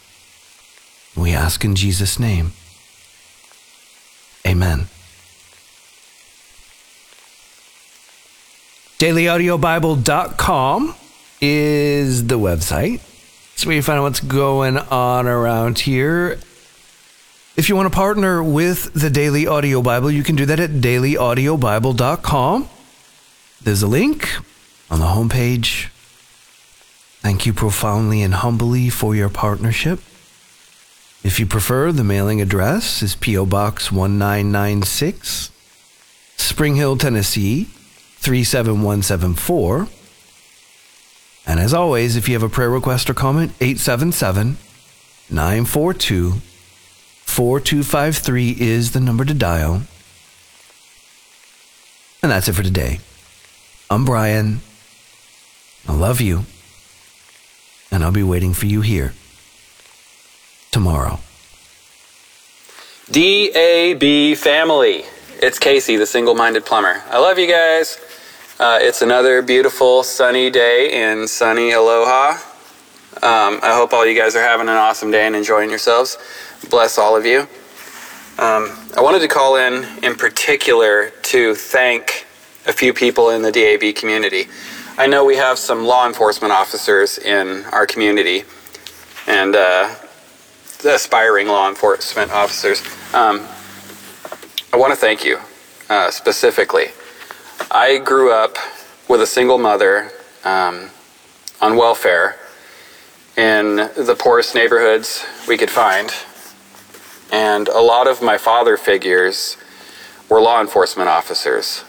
We 1.16 1.34
ask 1.34 1.64
in 1.64 1.76
Jesus' 1.76 2.20
name. 2.20 2.54
Amen. 4.48 4.88
DailyAudioBible.com 9.00 10.96
is 11.42 12.28
the 12.28 12.40
website. 12.40 13.02
It's 13.54 13.66
where 13.66 13.76
you 13.76 13.82
find 13.82 14.00
out 14.00 14.04
what's 14.04 14.20
going 14.20 14.78
on 14.78 15.28
around 15.28 15.80
here. 15.80 16.40
If 17.56 17.70
you 17.70 17.76
want 17.76 17.92
to 17.92 17.96
partner 17.96 18.44
with 18.44 18.94
the 18.94 19.10
Daily 19.10 19.46
Audio 19.46 19.82
Bible, 19.82 20.12
you 20.12 20.24
can 20.24 20.36
do 20.36 20.46
that 20.46 20.60
at 20.60 20.70
dailyaudiobible.com. 20.70 22.70
There's 23.62 23.84
a 23.84 23.88
link 23.88 24.30
on 24.90 25.00
the 25.00 25.06
homepage. 25.06 25.88
Thank 27.22 27.46
you 27.46 27.54
profoundly 27.54 28.22
and 28.22 28.34
humbly 28.34 28.90
for 28.90 29.16
your 29.16 29.30
partnership. 29.30 30.00
If 31.24 31.40
you 31.40 31.46
prefer, 31.46 31.92
the 31.92 32.04
mailing 32.04 32.42
address 32.42 33.02
is 33.02 33.16
P.O. 33.16 33.46
Box 33.46 33.92
1996, 33.92 35.52
Spring 36.38 36.76
Hill, 36.76 36.98
Tennessee 36.98 37.66
37174. 38.20 39.88
And 41.46 41.60
as 41.60 41.74
always, 41.74 42.16
if 42.16 42.28
you 42.28 42.36
have 42.36 42.44
a 42.44 42.50
prayer 42.50 42.70
request 42.70 43.10
or 43.10 43.14
comment, 43.14 43.52
877 43.60 44.58
942 45.30 46.42
4253 47.26 48.56
is 48.60 48.92
the 48.92 49.00
number 49.00 49.24
to 49.24 49.34
dial. 49.34 49.82
And 52.22 52.32
that's 52.32 52.48
it 52.48 52.54
for 52.54 52.64
today. 52.64 53.00
I'm 53.90 54.06
Brian. 54.06 54.62
I 55.88 55.94
love 55.94 56.22
you. 56.22 56.44
And 57.92 58.04
I'll 58.04 58.12
be 58.12 58.24
waiting 58.24 58.54
for 58.54 58.66
you 58.66 58.82
here 58.82 59.14
tomorrow. 60.72 61.20
DAB 63.12 64.38
family. 64.38 65.04
It's 65.42 65.58
Casey, 65.58 65.96
the 65.96 66.06
single 66.06 66.36
minded 66.36 66.66
plumber. 66.66 67.02
I 67.10 67.18
love 67.20 67.40
you 67.40 67.48
guys. 67.48 68.00
Uh, 68.60 68.78
it's 68.82 69.02
another 69.02 69.42
beautiful 69.42 70.04
sunny 70.04 70.50
day 70.50 71.12
in 71.12 71.28
sunny 71.28 71.72
Aloha. 71.72 72.38
Um, 73.24 73.60
I 73.64 73.74
hope 73.74 73.94
all 73.94 74.06
you 74.06 74.20
guys 74.20 74.36
are 74.36 74.44
having 74.44 74.70
an 74.70 74.76
awesome 74.76 75.12
day 75.12 75.26
and 75.26 75.36
enjoying 75.36 75.70
yourselves. 75.70 76.18
Bless 76.70 76.98
all 76.98 77.16
of 77.16 77.26
you. 77.26 77.48
Um, 78.38 78.78
I 78.96 79.02
wanted 79.02 79.20
to 79.20 79.28
call 79.28 79.56
in 79.56 79.86
in 80.04 80.16
particular 80.16 81.10
to 81.24 81.56
thank 81.56 82.28
a 82.68 82.74
few 82.74 82.94
people 82.94 83.32
in 83.32 83.42
the 83.42 83.52
DAB 83.52 83.96
community. 83.96 84.48
I 85.00 85.08
know 85.08 85.24
we 85.24 85.38
have 85.38 85.58
some 85.58 85.86
law 85.86 86.06
enforcement 86.06 86.52
officers 86.52 87.18
in 87.20 87.64
our 87.72 87.88
community 87.88 88.44
and 89.28 89.56
uh, 89.56 89.96
aspiring 90.84 91.48
law 91.48 91.70
enforcement 91.70 92.32
officers. 92.32 92.82
Um, 93.14 93.48
I 94.74 94.78
want 94.78 94.92
to 94.92 94.98
thank 94.98 95.24
you 95.24 95.40
uh, 95.90 96.12
specifically. 96.12 96.88
I 97.72 98.00
grew 98.00 98.34
up 98.34 98.58
with 99.08 99.22
a 99.22 99.26
single 99.26 99.58
mother 99.58 100.12
um, 100.44 100.90
on 101.62 101.78
welfare 101.78 102.36
in 103.38 103.78
the 103.78 104.18
poorest 104.20 104.54
neighborhoods 104.54 105.26
we 105.48 105.56
could 105.58 105.72
find. 105.72 106.12
And 107.32 107.70
a 107.70 107.80
lot 107.80 108.08
of 108.08 108.22
my 108.22 108.38
father 108.38 108.76
figures 108.76 109.56
were 110.28 110.42
law 110.42 110.60
enforcement 110.60 111.08
officers. 111.08 111.86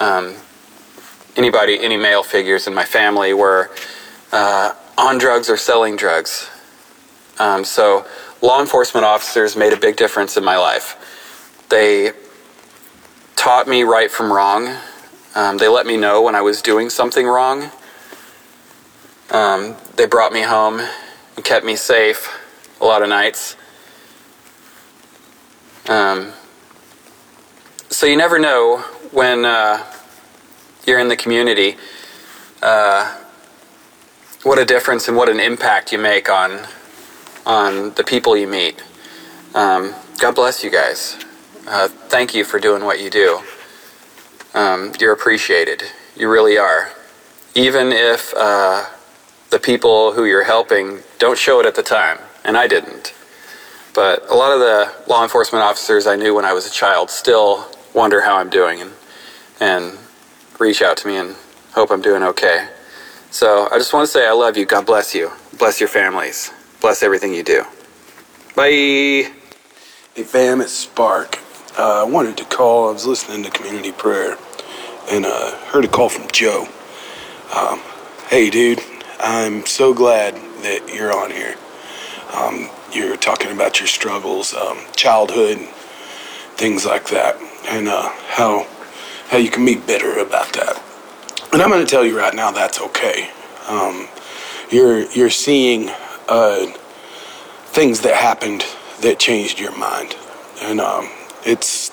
Um, 0.00 0.36
anybody, 1.36 1.78
any 1.80 1.96
male 1.96 2.22
figures 2.22 2.66
in 2.66 2.74
my 2.74 2.84
family 2.84 3.34
were 3.34 3.70
uh, 4.32 4.74
on 4.98 5.18
drugs 5.18 5.48
or 5.48 5.56
selling 5.56 5.96
drugs. 5.96 6.50
Um, 7.38 7.64
so, 7.64 8.06
law 8.42 8.60
enforcement 8.60 9.04
officers 9.04 9.56
made 9.56 9.72
a 9.72 9.76
big 9.76 9.96
difference 9.96 10.36
in 10.36 10.44
my 10.44 10.56
life. 10.56 11.64
They 11.68 12.12
taught 13.36 13.68
me 13.68 13.82
right 13.82 14.10
from 14.10 14.32
wrong. 14.32 14.76
Um, 15.34 15.58
they 15.58 15.68
let 15.68 15.86
me 15.86 15.96
know 15.96 16.22
when 16.22 16.34
I 16.34 16.40
was 16.40 16.62
doing 16.62 16.88
something 16.88 17.26
wrong. 17.26 17.70
Um, 19.30 19.76
they 19.96 20.06
brought 20.06 20.32
me 20.32 20.42
home 20.42 20.80
and 21.36 21.44
kept 21.44 21.64
me 21.66 21.76
safe 21.76 22.28
a 22.80 22.84
lot 22.84 23.02
of 23.02 23.08
nights. 23.08 23.56
Um, 25.88 26.32
so 27.90 28.06
you 28.06 28.16
never 28.16 28.38
know 28.38 28.78
when 29.12 29.44
uh, 29.44 29.84
you're 30.86 30.98
in 30.98 31.08
the 31.08 31.16
community 31.16 31.76
uh, 32.62 33.16
what 34.42 34.58
a 34.58 34.64
difference 34.64 35.08
and 35.08 35.16
what 35.16 35.28
an 35.28 35.40
impact 35.40 35.92
you 35.92 35.98
make 35.98 36.28
on 36.28 36.66
on 37.44 37.92
the 37.94 38.04
people 38.04 38.36
you 38.36 38.48
meet. 38.48 38.82
Um, 39.54 39.94
God 40.18 40.34
bless 40.34 40.64
you 40.64 40.70
guys. 40.70 41.16
Uh, 41.66 41.88
thank 41.88 42.34
you 42.34 42.44
for 42.44 42.58
doing 42.58 42.84
what 42.84 43.00
you 43.00 43.10
do. 43.10 43.40
Um, 44.54 44.92
you're 45.00 45.12
appreciated. 45.12 45.82
You 46.16 46.28
really 46.28 46.58
are. 46.58 46.90
Even 47.54 47.92
if 47.92 48.34
uh, 48.36 48.86
the 49.50 49.58
people 49.58 50.12
who 50.12 50.24
you're 50.24 50.44
helping 50.44 51.00
don't 51.18 51.38
show 51.38 51.60
it 51.60 51.66
at 51.66 51.74
the 51.74 51.82
time, 51.82 52.18
and 52.44 52.56
I 52.56 52.66
didn't. 52.66 53.14
But 53.94 54.28
a 54.30 54.34
lot 54.34 54.52
of 54.52 54.60
the 54.60 54.92
law 55.08 55.22
enforcement 55.22 55.64
officers 55.64 56.06
I 56.06 56.16
knew 56.16 56.34
when 56.34 56.44
I 56.44 56.52
was 56.52 56.66
a 56.66 56.70
child 56.70 57.10
still 57.10 57.66
wonder 57.94 58.20
how 58.20 58.36
I'm 58.36 58.50
doing 58.50 58.80
and, 58.80 58.92
and 59.60 59.98
reach 60.58 60.82
out 60.82 60.96
to 60.98 61.08
me 61.08 61.16
and 61.16 61.36
hope 61.72 61.90
I'm 61.90 62.02
doing 62.02 62.22
okay. 62.22 62.68
So 63.30 63.68
I 63.70 63.78
just 63.78 63.92
want 63.92 64.06
to 64.06 64.12
say 64.12 64.26
I 64.26 64.32
love 64.32 64.56
you. 64.56 64.64
God 64.66 64.86
bless 64.86 65.14
you. 65.14 65.30
Bless 65.58 65.80
your 65.80 65.88
families. 65.88 66.52
Bless 66.80 67.02
everything 67.02 67.34
you 67.34 67.42
do. 67.42 67.64
Bye. 68.54 69.32
Hey 70.14 70.22
fam, 70.24 70.62
it's 70.62 70.72
Spark. 70.72 71.38
Uh, 71.78 72.00
I 72.00 72.04
wanted 72.04 72.38
to 72.38 72.44
call. 72.44 72.88
I 72.88 72.92
was 72.92 73.06
listening 73.06 73.42
to 73.44 73.50
community 73.50 73.92
prayer 73.92 74.38
and 75.10 75.26
uh, 75.26 75.56
heard 75.66 75.84
a 75.84 75.88
call 75.88 76.08
from 76.08 76.30
Joe. 76.32 76.66
Um, 77.54 77.80
hey, 78.28 78.48
dude, 78.48 78.80
I'm 79.20 79.66
so 79.66 79.92
glad 79.92 80.34
that 80.62 80.90
you're 80.94 81.14
on 81.14 81.30
here. 81.30 81.54
Um, 82.34 82.70
you're 82.92 83.16
talking 83.16 83.50
about 83.52 83.78
your 83.78 83.86
struggles, 83.88 84.54
um, 84.54 84.78
childhood, 84.96 85.58
things 86.56 86.86
like 86.86 87.08
that, 87.10 87.36
and 87.68 87.88
uh, 87.88 88.08
how 88.28 88.66
how 89.28 89.38
you 89.38 89.50
can 89.50 89.64
be 89.64 89.76
bitter 89.76 90.18
about 90.18 90.52
that. 90.54 90.82
And 91.52 91.62
I'm 91.62 91.70
going 91.70 91.84
to 91.84 91.90
tell 91.90 92.04
you 92.04 92.16
right 92.16 92.34
now 92.34 92.50
that's 92.50 92.80
okay. 92.80 93.30
Um, 93.68 94.08
you're 94.70 95.10
you're 95.10 95.30
seeing 95.30 95.90
uh, 96.28 96.66
things 97.66 98.00
that 98.02 98.14
happened 98.14 98.64
that 99.02 99.18
changed 99.18 99.58
your 99.60 99.76
mind, 99.76 100.16
and 100.62 100.80
um, 100.80 101.08
it's 101.44 101.90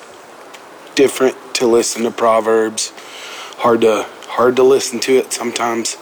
different 0.96 1.36
to 1.56 1.68
listen 1.68 2.04
to 2.04 2.12
proverbs. 2.12 2.92
Hard 3.58 3.82
to 3.82 4.08
hard 4.28 4.56
to 4.58 4.64
listen 4.64 5.00
to 5.02 5.14
it 5.18 5.32
sometimes. 5.34 5.98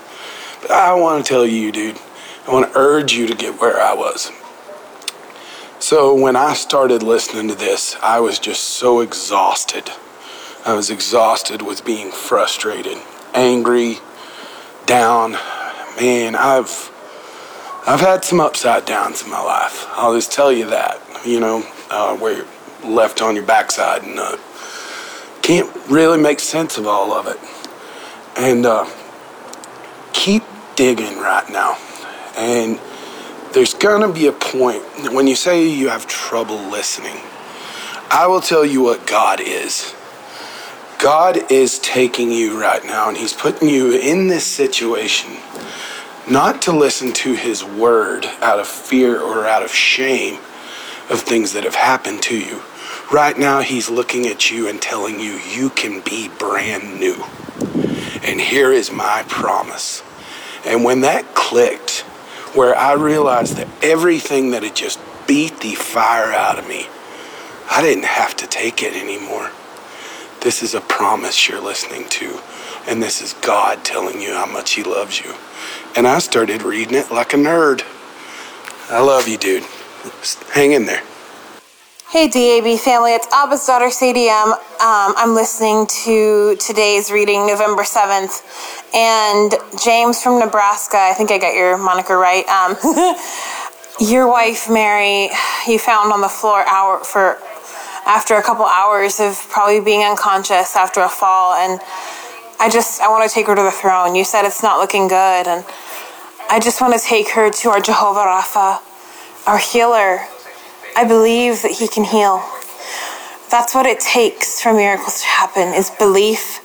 But 0.61 0.71
I 0.71 0.93
want 0.93 1.25
to 1.25 1.29
tell 1.29 1.45
you, 1.45 1.71
dude. 1.71 1.97
I 2.47 2.51
want 2.51 2.71
to 2.71 2.79
urge 2.79 3.13
you 3.13 3.27
to 3.27 3.35
get 3.35 3.59
where 3.61 3.79
I 3.79 3.93
was. 3.93 4.31
So 5.79 6.15
when 6.15 6.35
I 6.35 6.53
started 6.53 7.03
listening 7.03 7.47
to 7.49 7.55
this, 7.55 7.95
I 8.01 8.19
was 8.19 8.39
just 8.39 8.63
so 8.63 9.01
exhausted. 9.01 9.91
I 10.63 10.73
was 10.73 10.91
exhausted 10.91 11.63
with 11.63 11.83
being 11.83 12.11
frustrated, 12.11 12.97
angry, 13.33 13.97
down. 14.85 15.31
Man, 15.99 16.35
I've 16.35 16.91
I've 17.87 17.99
had 17.99 18.23
some 18.23 18.39
upside 18.39 18.85
downs 18.85 19.23
in 19.23 19.31
my 19.31 19.41
life. 19.41 19.87
I'll 19.91 20.13
just 20.13 20.31
tell 20.31 20.51
you 20.51 20.67
that. 20.69 21.01
You 21.25 21.39
know, 21.39 21.63
uh, 21.89 22.15
where 22.17 22.37
you're 22.37 22.47
left 22.83 23.21
on 23.21 23.35
your 23.35 23.45
backside 23.45 24.03
and 24.03 24.19
uh, 24.19 24.37
can't 25.41 25.69
really 25.89 26.21
make 26.21 26.39
sense 26.39 26.77
of 26.77 26.85
all 26.85 27.11
of 27.11 27.27
it. 27.27 27.39
And 28.37 28.65
uh, 28.65 28.87
keep 30.13 30.43
digging 30.75 31.17
right 31.17 31.49
now. 31.49 31.77
And 32.37 32.79
there's 33.53 33.73
to 34.01 34.13
be 34.13 34.27
a 34.27 34.31
point 34.31 34.83
when 35.11 35.27
you 35.27 35.35
say 35.35 35.67
you 35.67 35.89
have 35.89 36.07
trouble 36.07 36.57
listening. 36.69 37.17
I 38.09 38.27
will 38.27 38.41
tell 38.41 38.65
you 38.65 38.81
what 38.81 39.07
God 39.07 39.41
is. 39.41 39.95
God 41.01 41.51
is 41.51 41.79
taking 41.79 42.31
you 42.31 42.61
right 42.61 42.85
now 42.85 43.09
and 43.09 43.17
He's 43.17 43.33
putting 43.33 43.67
you 43.67 43.93
in 43.93 44.27
this 44.27 44.45
situation 44.45 45.35
not 46.29 46.61
to 46.61 46.71
listen 46.71 47.11
to 47.13 47.33
His 47.33 47.63
word 47.63 48.27
out 48.39 48.59
of 48.59 48.67
fear 48.67 49.19
or 49.19 49.47
out 49.47 49.63
of 49.63 49.71
shame 49.71 50.35
of 51.09 51.19
things 51.19 51.53
that 51.53 51.63
have 51.63 51.73
happened 51.73 52.21
to 52.23 52.37
you. 52.37 52.61
Right 53.11 53.35
now, 53.35 53.61
He's 53.61 53.89
looking 53.89 54.27
at 54.27 54.51
you 54.51 54.69
and 54.69 54.79
telling 54.79 55.19
you, 55.19 55.31
you 55.31 55.71
can 55.71 56.01
be 56.01 56.29
brand 56.37 56.99
new. 56.99 57.23
And 58.21 58.39
here 58.39 58.71
is 58.71 58.91
my 58.91 59.25
promise. 59.27 60.03
And 60.65 60.83
when 60.83 61.01
that 61.01 61.33
clicked, 61.33 62.01
where 62.53 62.77
I 62.77 62.93
realized 62.93 63.57
that 63.57 63.67
everything 63.81 64.51
that 64.51 64.61
had 64.61 64.75
just 64.75 64.99
beat 65.27 65.61
the 65.61 65.73
fire 65.73 66.31
out 66.31 66.59
of 66.59 66.67
me, 66.67 66.85
I 67.71 67.81
didn't 67.81 68.05
have 68.05 68.35
to 68.37 68.45
take 68.45 68.83
it 68.83 68.93
anymore. 68.93 69.49
This 70.41 70.63
is 70.63 70.73
a 70.73 70.81
promise 70.81 71.47
you're 71.47 71.61
listening 71.61 72.09
to, 72.09 72.39
and 72.87 73.01
this 73.01 73.21
is 73.21 73.33
God 73.33 73.85
telling 73.85 74.19
you 74.19 74.33
how 74.33 74.47
much 74.47 74.71
He 74.71 74.81
loves 74.81 75.21
you. 75.21 75.35
And 75.95 76.07
I 76.07 76.17
started 76.17 76.63
reading 76.63 76.95
it 76.95 77.11
like 77.11 77.35
a 77.35 77.37
nerd. 77.37 77.83
I 78.89 79.01
love 79.01 79.27
you, 79.27 79.37
dude. 79.37 79.61
Hang 80.51 80.71
in 80.71 80.87
there. 80.87 81.03
Hey 82.09 82.27
DAB 82.27 82.79
family, 82.79 83.13
it's 83.13 83.27
Abba's 83.27 83.67
daughter 83.67 83.85
CDM. 83.85 84.53
Um, 84.53 85.13
I'm 85.15 85.35
listening 85.35 85.85
to 86.05 86.55
today's 86.55 87.11
reading, 87.11 87.45
November 87.45 87.83
7th, 87.83 88.41
and 88.95 89.53
James 89.79 90.23
from 90.23 90.39
Nebraska, 90.39 90.97
I 90.97 91.13
think 91.13 91.29
I 91.29 91.37
got 91.37 91.53
your 91.53 91.77
moniker 91.77 92.17
right. 92.17 92.47
Um, 92.49 92.75
your 93.99 94.27
wife, 94.27 94.67
Mary, 94.71 95.29
you 95.67 95.77
found 95.77 96.11
on 96.11 96.21
the 96.21 96.29
floor 96.29 96.67
hour 96.67 97.03
for 97.03 97.37
after 98.05 98.35
a 98.35 98.43
couple 98.43 98.65
hours 98.65 99.19
of 99.19 99.37
probably 99.49 99.79
being 99.79 100.03
unconscious 100.03 100.75
after 100.75 101.01
a 101.01 101.09
fall, 101.09 101.53
and 101.53 101.79
I 102.59 102.69
just 102.69 103.01
I 103.01 103.09
want 103.09 103.27
to 103.29 103.33
take 103.33 103.47
her 103.47 103.55
to 103.55 103.63
the 103.63 103.71
throne. 103.71 104.15
You 104.15 104.23
said 104.23 104.45
it's 104.45 104.63
not 104.63 104.79
looking 104.79 105.07
good, 105.07 105.47
and 105.47 105.65
I 106.49 106.59
just 106.59 106.81
want 106.81 106.93
to 106.93 106.99
take 106.99 107.29
her 107.29 107.49
to 107.49 107.69
our 107.69 107.79
Jehovah 107.79 108.21
Rapha, 108.21 108.79
our 109.47 109.57
healer 109.57 110.27
I 110.95 111.05
believe 111.05 111.61
that 111.61 111.71
He 111.71 111.87
can 111.87 112.03
heal. 112.03 112.43
That's 113.49 113.73
what 113.73 113.85
it 113.85 113.99
takes 113.99 114.61
for 114.61 114.73
miracles 114.73 115.21
to 115.21 115.27
happen 115.27 115.73
is 115.73 115.89
belief 115.89 116.59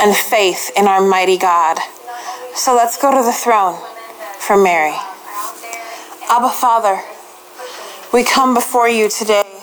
and 0.00 0.16
faith 0.16 0.70
in 0.76 0.86
our 0.86 1.00
mighty 1.00 1.38
God. 1.38 1.78
So 2.54 2.74
let's 2.74 3.00
go 3.00 3.10
to 3.16 3.24
the 3.24 3.32
throne 3.32 3.78
for 4.38 4.56
Mary. 4.56 4.96
Abba 6.28 6.50
Father, 6.50 7.02
we 8.12 8.24
come 8.24 8.54
before 8.54 8.88
you 8.88 9.08
today 9.08 9.57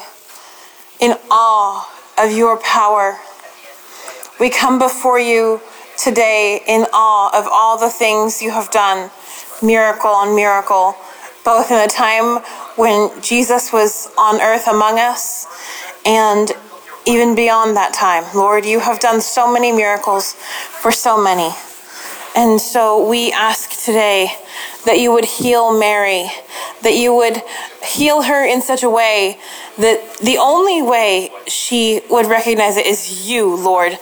in 0.99 1.15
awe 1.29 1.89
of 2.17 2.31
your 2.31 2.57
power. 2.57 3.19
We 4.39 4.49
come 4.49 4.79
before 4.79 5.19
you 5.19 5.61
today 5.97 6.61
in 6.67 6.85
awe 6.93 7.37
of 7.37 7.47
all 7.51 7.77
the 7.77 7.89
things 7.89 8.41
you 8.41 8.51
have 8.51 8.71
done, 8.71 9.09
miracle 9.61 10.09
on 10.09 10.35
miracle, 10.35 10.95
both 11.43 11.71
in 11.71 11.77
the 11.77 11.87
time 11.87 12.41
when 12.75 13.09
Jesus 13.21 13.71
was 13.71 14.11
on 14.17 14.41
earth 14.41 14.67
among 14.67 14.99
us 14.99 15.47
and 16.05 16.51
even 17.05 17.35
beyond 17.35 17.77
that 17.77 17.93
time. 17.93 18.25
Lord, 18.35 18.65
you 18.65 18.79
have 18.79 18.99
done 18.99 19.21
so 19.21 19.51
many 19.51 19.71
miracles 19.71 20.33
for 20.33 20.91
so 20.91 21.21
many. 21.21 21.51
And 22.35 22.59
so 22.61 23.07
we 23.07 23.31
ask 23.31 23.71
today 23.85 24.33
that 24.85 24.99
you 24.99 25.11
would 25.13 25.25
heal 25.25 25.77
Mary, 25.77 26.29
that 26.83 26.95
you 26.95 27.15
would 27.15 27.41
heal 27.85 28.23
her 28.23 28.45
in 28.45 28.61
such 28.61 28.83
a 28.83 28.89
way 28.89 29.39
that 29.77 30.17
the 30.17 30.37
only 30.37 30.81
way 30.81 31.31
she 31.47 32.01
would 32.09 32.27
recognize 32.27 32.77
it 32.77 32.85
is 32.87 33.29
you, 33.29 33.55
Lord. 33.55 33.99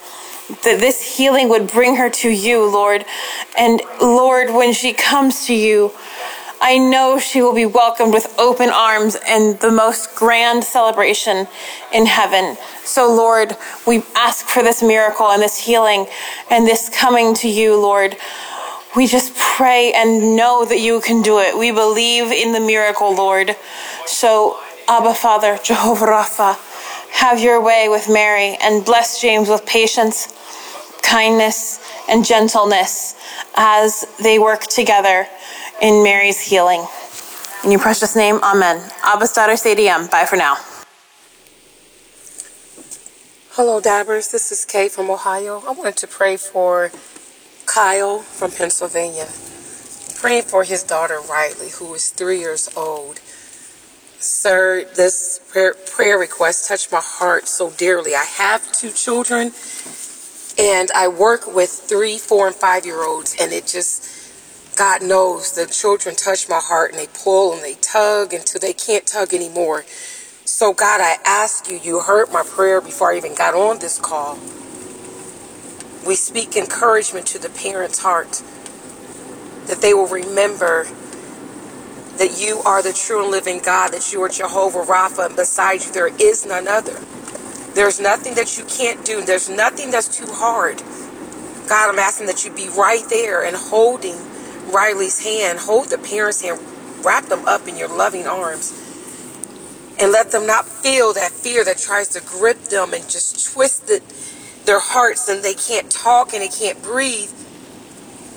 That 0.64 0.80
this 0.80 1.18
healing 1.18 1.50
would 1.50 1.68
bring 1.72 1.98
her 1.98 2.10
to 2.10 2.30
you, 2.30 2.66
Lord. 2.66 3.06
And 3.58 3.82
Lord, 4.02 4.52
when 4.54 4.74
she 4.74 4.94
comes 4.94 5.46
to 5.48 5.56
you, 5.56 5.94
I 6.66 6.78
know 6.78 7.20
she 7.20 7.42
will 7.42 7.54
be 7.54 7.66
welcomed 7.66 8.14
with 8.14 8.34
open 8.40 8.70
arms 8.70 9.18
and 9.28 9.60
the 9.60 9.70
most 9.70 10.16
grand 10.16 10.64
celebration 10.64 11.50
in 11.92 12.06
heaven. 12.06 12.56
So, 12.86 13.14
Lord, 13.14 13.58
we 13.86 14.04
ask 14.16 14.46
for 14.46 14.64
this 14.64 14.82
miracle 14.82 15.28
and 15.28 15.42
this 15.42 15.58
healing 15.58 16.08
and 16.50 16.66
this 16.66 16.88
coming 16.88 17.34
to 17.36 17.50
you, 17.50 17.76
Lord. 17.76 18.16
We 18.96 19.08
just 19.08 19.36
pray 19.36 19.92
and 19.92 20.38
know 20.38 20.64
that 20.64 20.80
you 20.80 21.02
can 21.02 21.22
do 21.22 21.40
it. 21.40 21.58
We 21.58 21.72
believe 21.72 22.32
in 22.32 22.54
the 22.54 22.62
miracle, 22.62 23.14
Lord. 23.14 23.58
So, 24.06 24.58
Abba 24.88 25.16
Father, 25.16 25.60
Jehovah 25.66 26.06
Rapha, 26.06 26.56
have 27.12 27.42
your 27.42 27.62
way 27.62 27.90
with 27.90 28.08
Mary 28.08 28.58
and 28.62 28.86
bless 28.86 29.20
James 29.20 29.50
with 29.50 29.66
patience, 29.66 30.34
kindness, 31.02 31.82
and 32.08 32.24
gentleness 32.24 33.16
as 33.58 34.06
they 34.22 34.40
work 34.40 34.62
together 34.62 35.28
in 35.82 36.04
Mary's 36.04 36.42
healing. 36.42 36.86
In 37.64 37.72
your 37.72 37.80
precious 37.80 38.16
name, 38.16 38.40
Amen. 38.44 38.78
Abba's 39.04 39.34
daughter, 39.34 39.54
Sadiem. 39.54 40.10
Bye 40.12 40.26
for 40.26 40.36
now. 40.36 40.58
Hello, 43.52 43.80
Dabbers. 43.80 44.32
This 44.32 44.52
is 44.52 44.66
Kay 44.66 44.90
from 44.90 45.10
Ohio. 45.12 45.62
I 45.68 45.72
wanted 45.72 45.98
to 45.98 46.08
pray 46.08 46.38
for 46.38 46.92
Kyle 47.66 48.20
from 48.20 48.52
Pennsylvania. 48.52 49.28
Praying 50.16 50.44
for 50.44 50.64
his 50.64 50.84
daughter, 50.84 51.20
Riley, 51.30 51.70
who 51.70 51.94
is 51.94 52.10
three 52.10 52.40
years 52.40 52.70
old. 52.76 53.20
Sir, 54.20 54.86
this 54.96 55.40
prayer, 55.52 55.76
prayer 55.92 56.18
request 56.18 56.68
touched 56.68 56.92
my 56.92 57.02
heart 57.02 57.48
so 57.48 57.72
dearly. 57.72 58.16
I 58.16 58.24
have 58.24 58.72
two 58.72 58.92
children, 58.92 59.52
and 60.58 60.90
I 60.96 61.08
work 61.10 61.54
with 61.54 61.70
three, 61.70 62.18
four, 62.18 62.48
and 62.48 62.56
five 62.56 62.86
year 62.86 63.04
olds, 63.06 63.36
and 63.40 63.52
it 63.52 63.68
just, 63.68 64.13
God 64.76 65.04
knows, 65.04 65.54
the 65.54 65.66
children 65.68 66.16
touch 66.16 66.50
my 66.50 66.60
heart 66.60 66.92
and 66.92 67.00
they 67.00 67.08
pull 67.14 67.54
and 67.54 67.64
they 67.64 67.76
tug 67.76 68.34
until 68.34 68.60
they 68.60 68.74
can't 68.74 69.06
tug 69.06 69.34
anymore. 69.34 69.86
So, 70.46 70.74
God, 70.74 71.02
I 71.02 71.18
ask 71.26 71.70
you, 71.70 71.78
you 71.78 72.02
heard 72.02 72.32
my 72.32 72.44
prayer 72.44 72.82
before 72.82 73.14
I 73.14 73.18
even 73.18 73.36
got 73.36 73.54
on 73.54 73.80
this 73.80 74.00
call. 74.00 74.38
We 76.06 76.16
speak 76.16 76.56
encouragement 76.58 77.28
to 77.28 77.40
the 77.40 77.50
parents' 77.50 78.00
heart 78.00 78.44
that 79.68 79.82
they 79.82 79.94
will 79.94 80.08
remember 80.08 80.86
that 82.18 82.40
you 82.40 82.60
are 82.66 82.84
the 82.84 82.94
true 82.94 83.24
and 83.24 83.32
living 83.32 83.60
God, 83.64 83.90
that 83.94 84.12
you 84.14 84.22
are 84.24 84.30
Jehovah 84.30 84.84
Rapha, 84.84 85.28
and 85.28 85.36
beside 85.36 85.84
you 85.84 85.92
there 85.92 86.16
is 86.22 86.46
none 86.46 86.68
other. 86.68 87.00
There's 87.74 88.00
nothing 88.00 88.36
that 88.36 88.58
you 88.58 88.66
can't 88.66 89.04
do, 89.06 89.22
there's 89.24 89.50
nothing 89.50 89.92
that's 89.92 90.16
too 90.16 90.32
hard. 90.32 90.78
God, 91.68 91.90
I'm 91.90 92.00
asking 92.00 92.28
that 92.28 92.46
you 92.46 92.54
be 92.54 92.70
right 92.78 93.04
there 93.10 93.44
and 93.46 93.56
holding 93.56 94.18
Riley's 94.72 95.24
hand, 95.24 95.60
hold 95.60 95.90
the 95.90 95.98
parents' 95.98 96.42
hand, 96.42 96.60
wrap 97.04 97.26
them 97.26 97.46
up 97.48 97.68
in 97.68 97.78
your 97.78 97.90
loving 97.90 98.28
arms 98.28 98.74
and 100.00 100.12
let 100.12 100.32
them 100.32 100.48
not 100.48 100.68
feel 100.68 101.14
that 101.14 101.32
fear 101.32 101.64
that 101.66 101.78
tries 101.78 102.10
to 102.10 102.22
grip 102.22 102.60
them 102.66 102.94
and 102.94 103.04
just 103.10 103.54
twist 103.54 103.88
their 104.66 104.80
hearts 104.80 105.30
and 105.30 105.44
they 105.44 105.54
can't 105.54 105.92
talk 105.92 106.34
and 106.34 106.42
they 106.42 106.48
can't 106.50 106.82
breathe. 106.84 107.32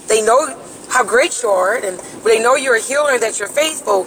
They 0.08 0.22
know 0.24 0.60
how 0.90 1.04
great 1.04 1.42
you 1.42 1.48
are 1.50 1.76
and 1.76 1.98
they 2.24 2.40
know 2.42 2.56
you're 2.56 2.76
a 2.76 2.80
healer 2.80 3.12
and 3.12 3.22
that 3.22 3.38
you're 3.38 3.48
faithful, 3.48 4.06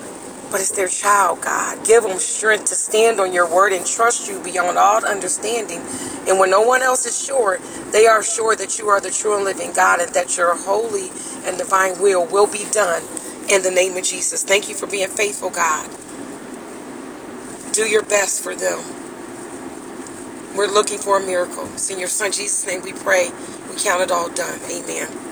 but 0.51 0.61
it's 0.61 0.71
their 0.71 0.87
child, 0.89 1.41
God. 1.41 1.85
Give 1.85 2.03
them 2.03 2.19
strength 2.19 2.65
to 2.67 2.75
stand 2.75 3.19
on 3.19 3.33
your 3.33 3.49
word 3.53 3.73
and 3.73 3.85
trust 3.85 4.29
you 4.29 4.39
beyond 4.43 4.77
all 4.77 5.05
understanding. 5.05 5.81
And 6.27 6.39
when 6.39 6.51
no 6.51 6.61
one 6.61 6.83
else 6.83 7.05
is 7.05 7.25
sure, 7.25 7.59
they 7.91 8.07
are 8.07 8.23
sure 8.23 8.55
that 8.55 8.79
you 8.79 8.89
are 8.89 9.01
the 9.01 9.11
true 9.11 9.35
and 9.35 9.45
living 9.45 9.73
God 9.73 10.01
and 10.01 10.13
that 10.15 10.37
your 10.37 10.55
holy 10.55 11.09
and 11.47 11.57
divine 11.57 12.01
will 12.01 12.25
will 12.27 12.47
be 12.47 12.65
done 12.71 13.03
in 13.49 13.63
the 13.63 13.71
name 13.71 13.97
of 13.97 14.03
Jesus. 14.03 14.43
Thank 14.43 14.69
you 14.69 14.75
for 14.75 14.87
being 14.87 15.09
faithful, 15.09 15.49
God 15.51 15.89
do 17.73 17.87
your 17.87 18.03
best 18.03 18.43
for 18.43 18.55
them. 18.55 18.79
We're 20.55 20.67
looking 20.67 20.99
for 20.99 21.17
a 21.19 21.25
miracle. 21.25 21.65
It's 21.73 21.89
in 21.91 21.99
your 21.99 22.09
son 22.09 22.31
Jesus' 22.31 22.67
name 22.67 22.83
we 22.83 22.93
pray. 22.93 23.29
We 23.69 23.77
count 23.77 24.03
it 24.03 24.11
all 24.11 24.29
done. 24.29 24.59
Amen. 24.71 25.28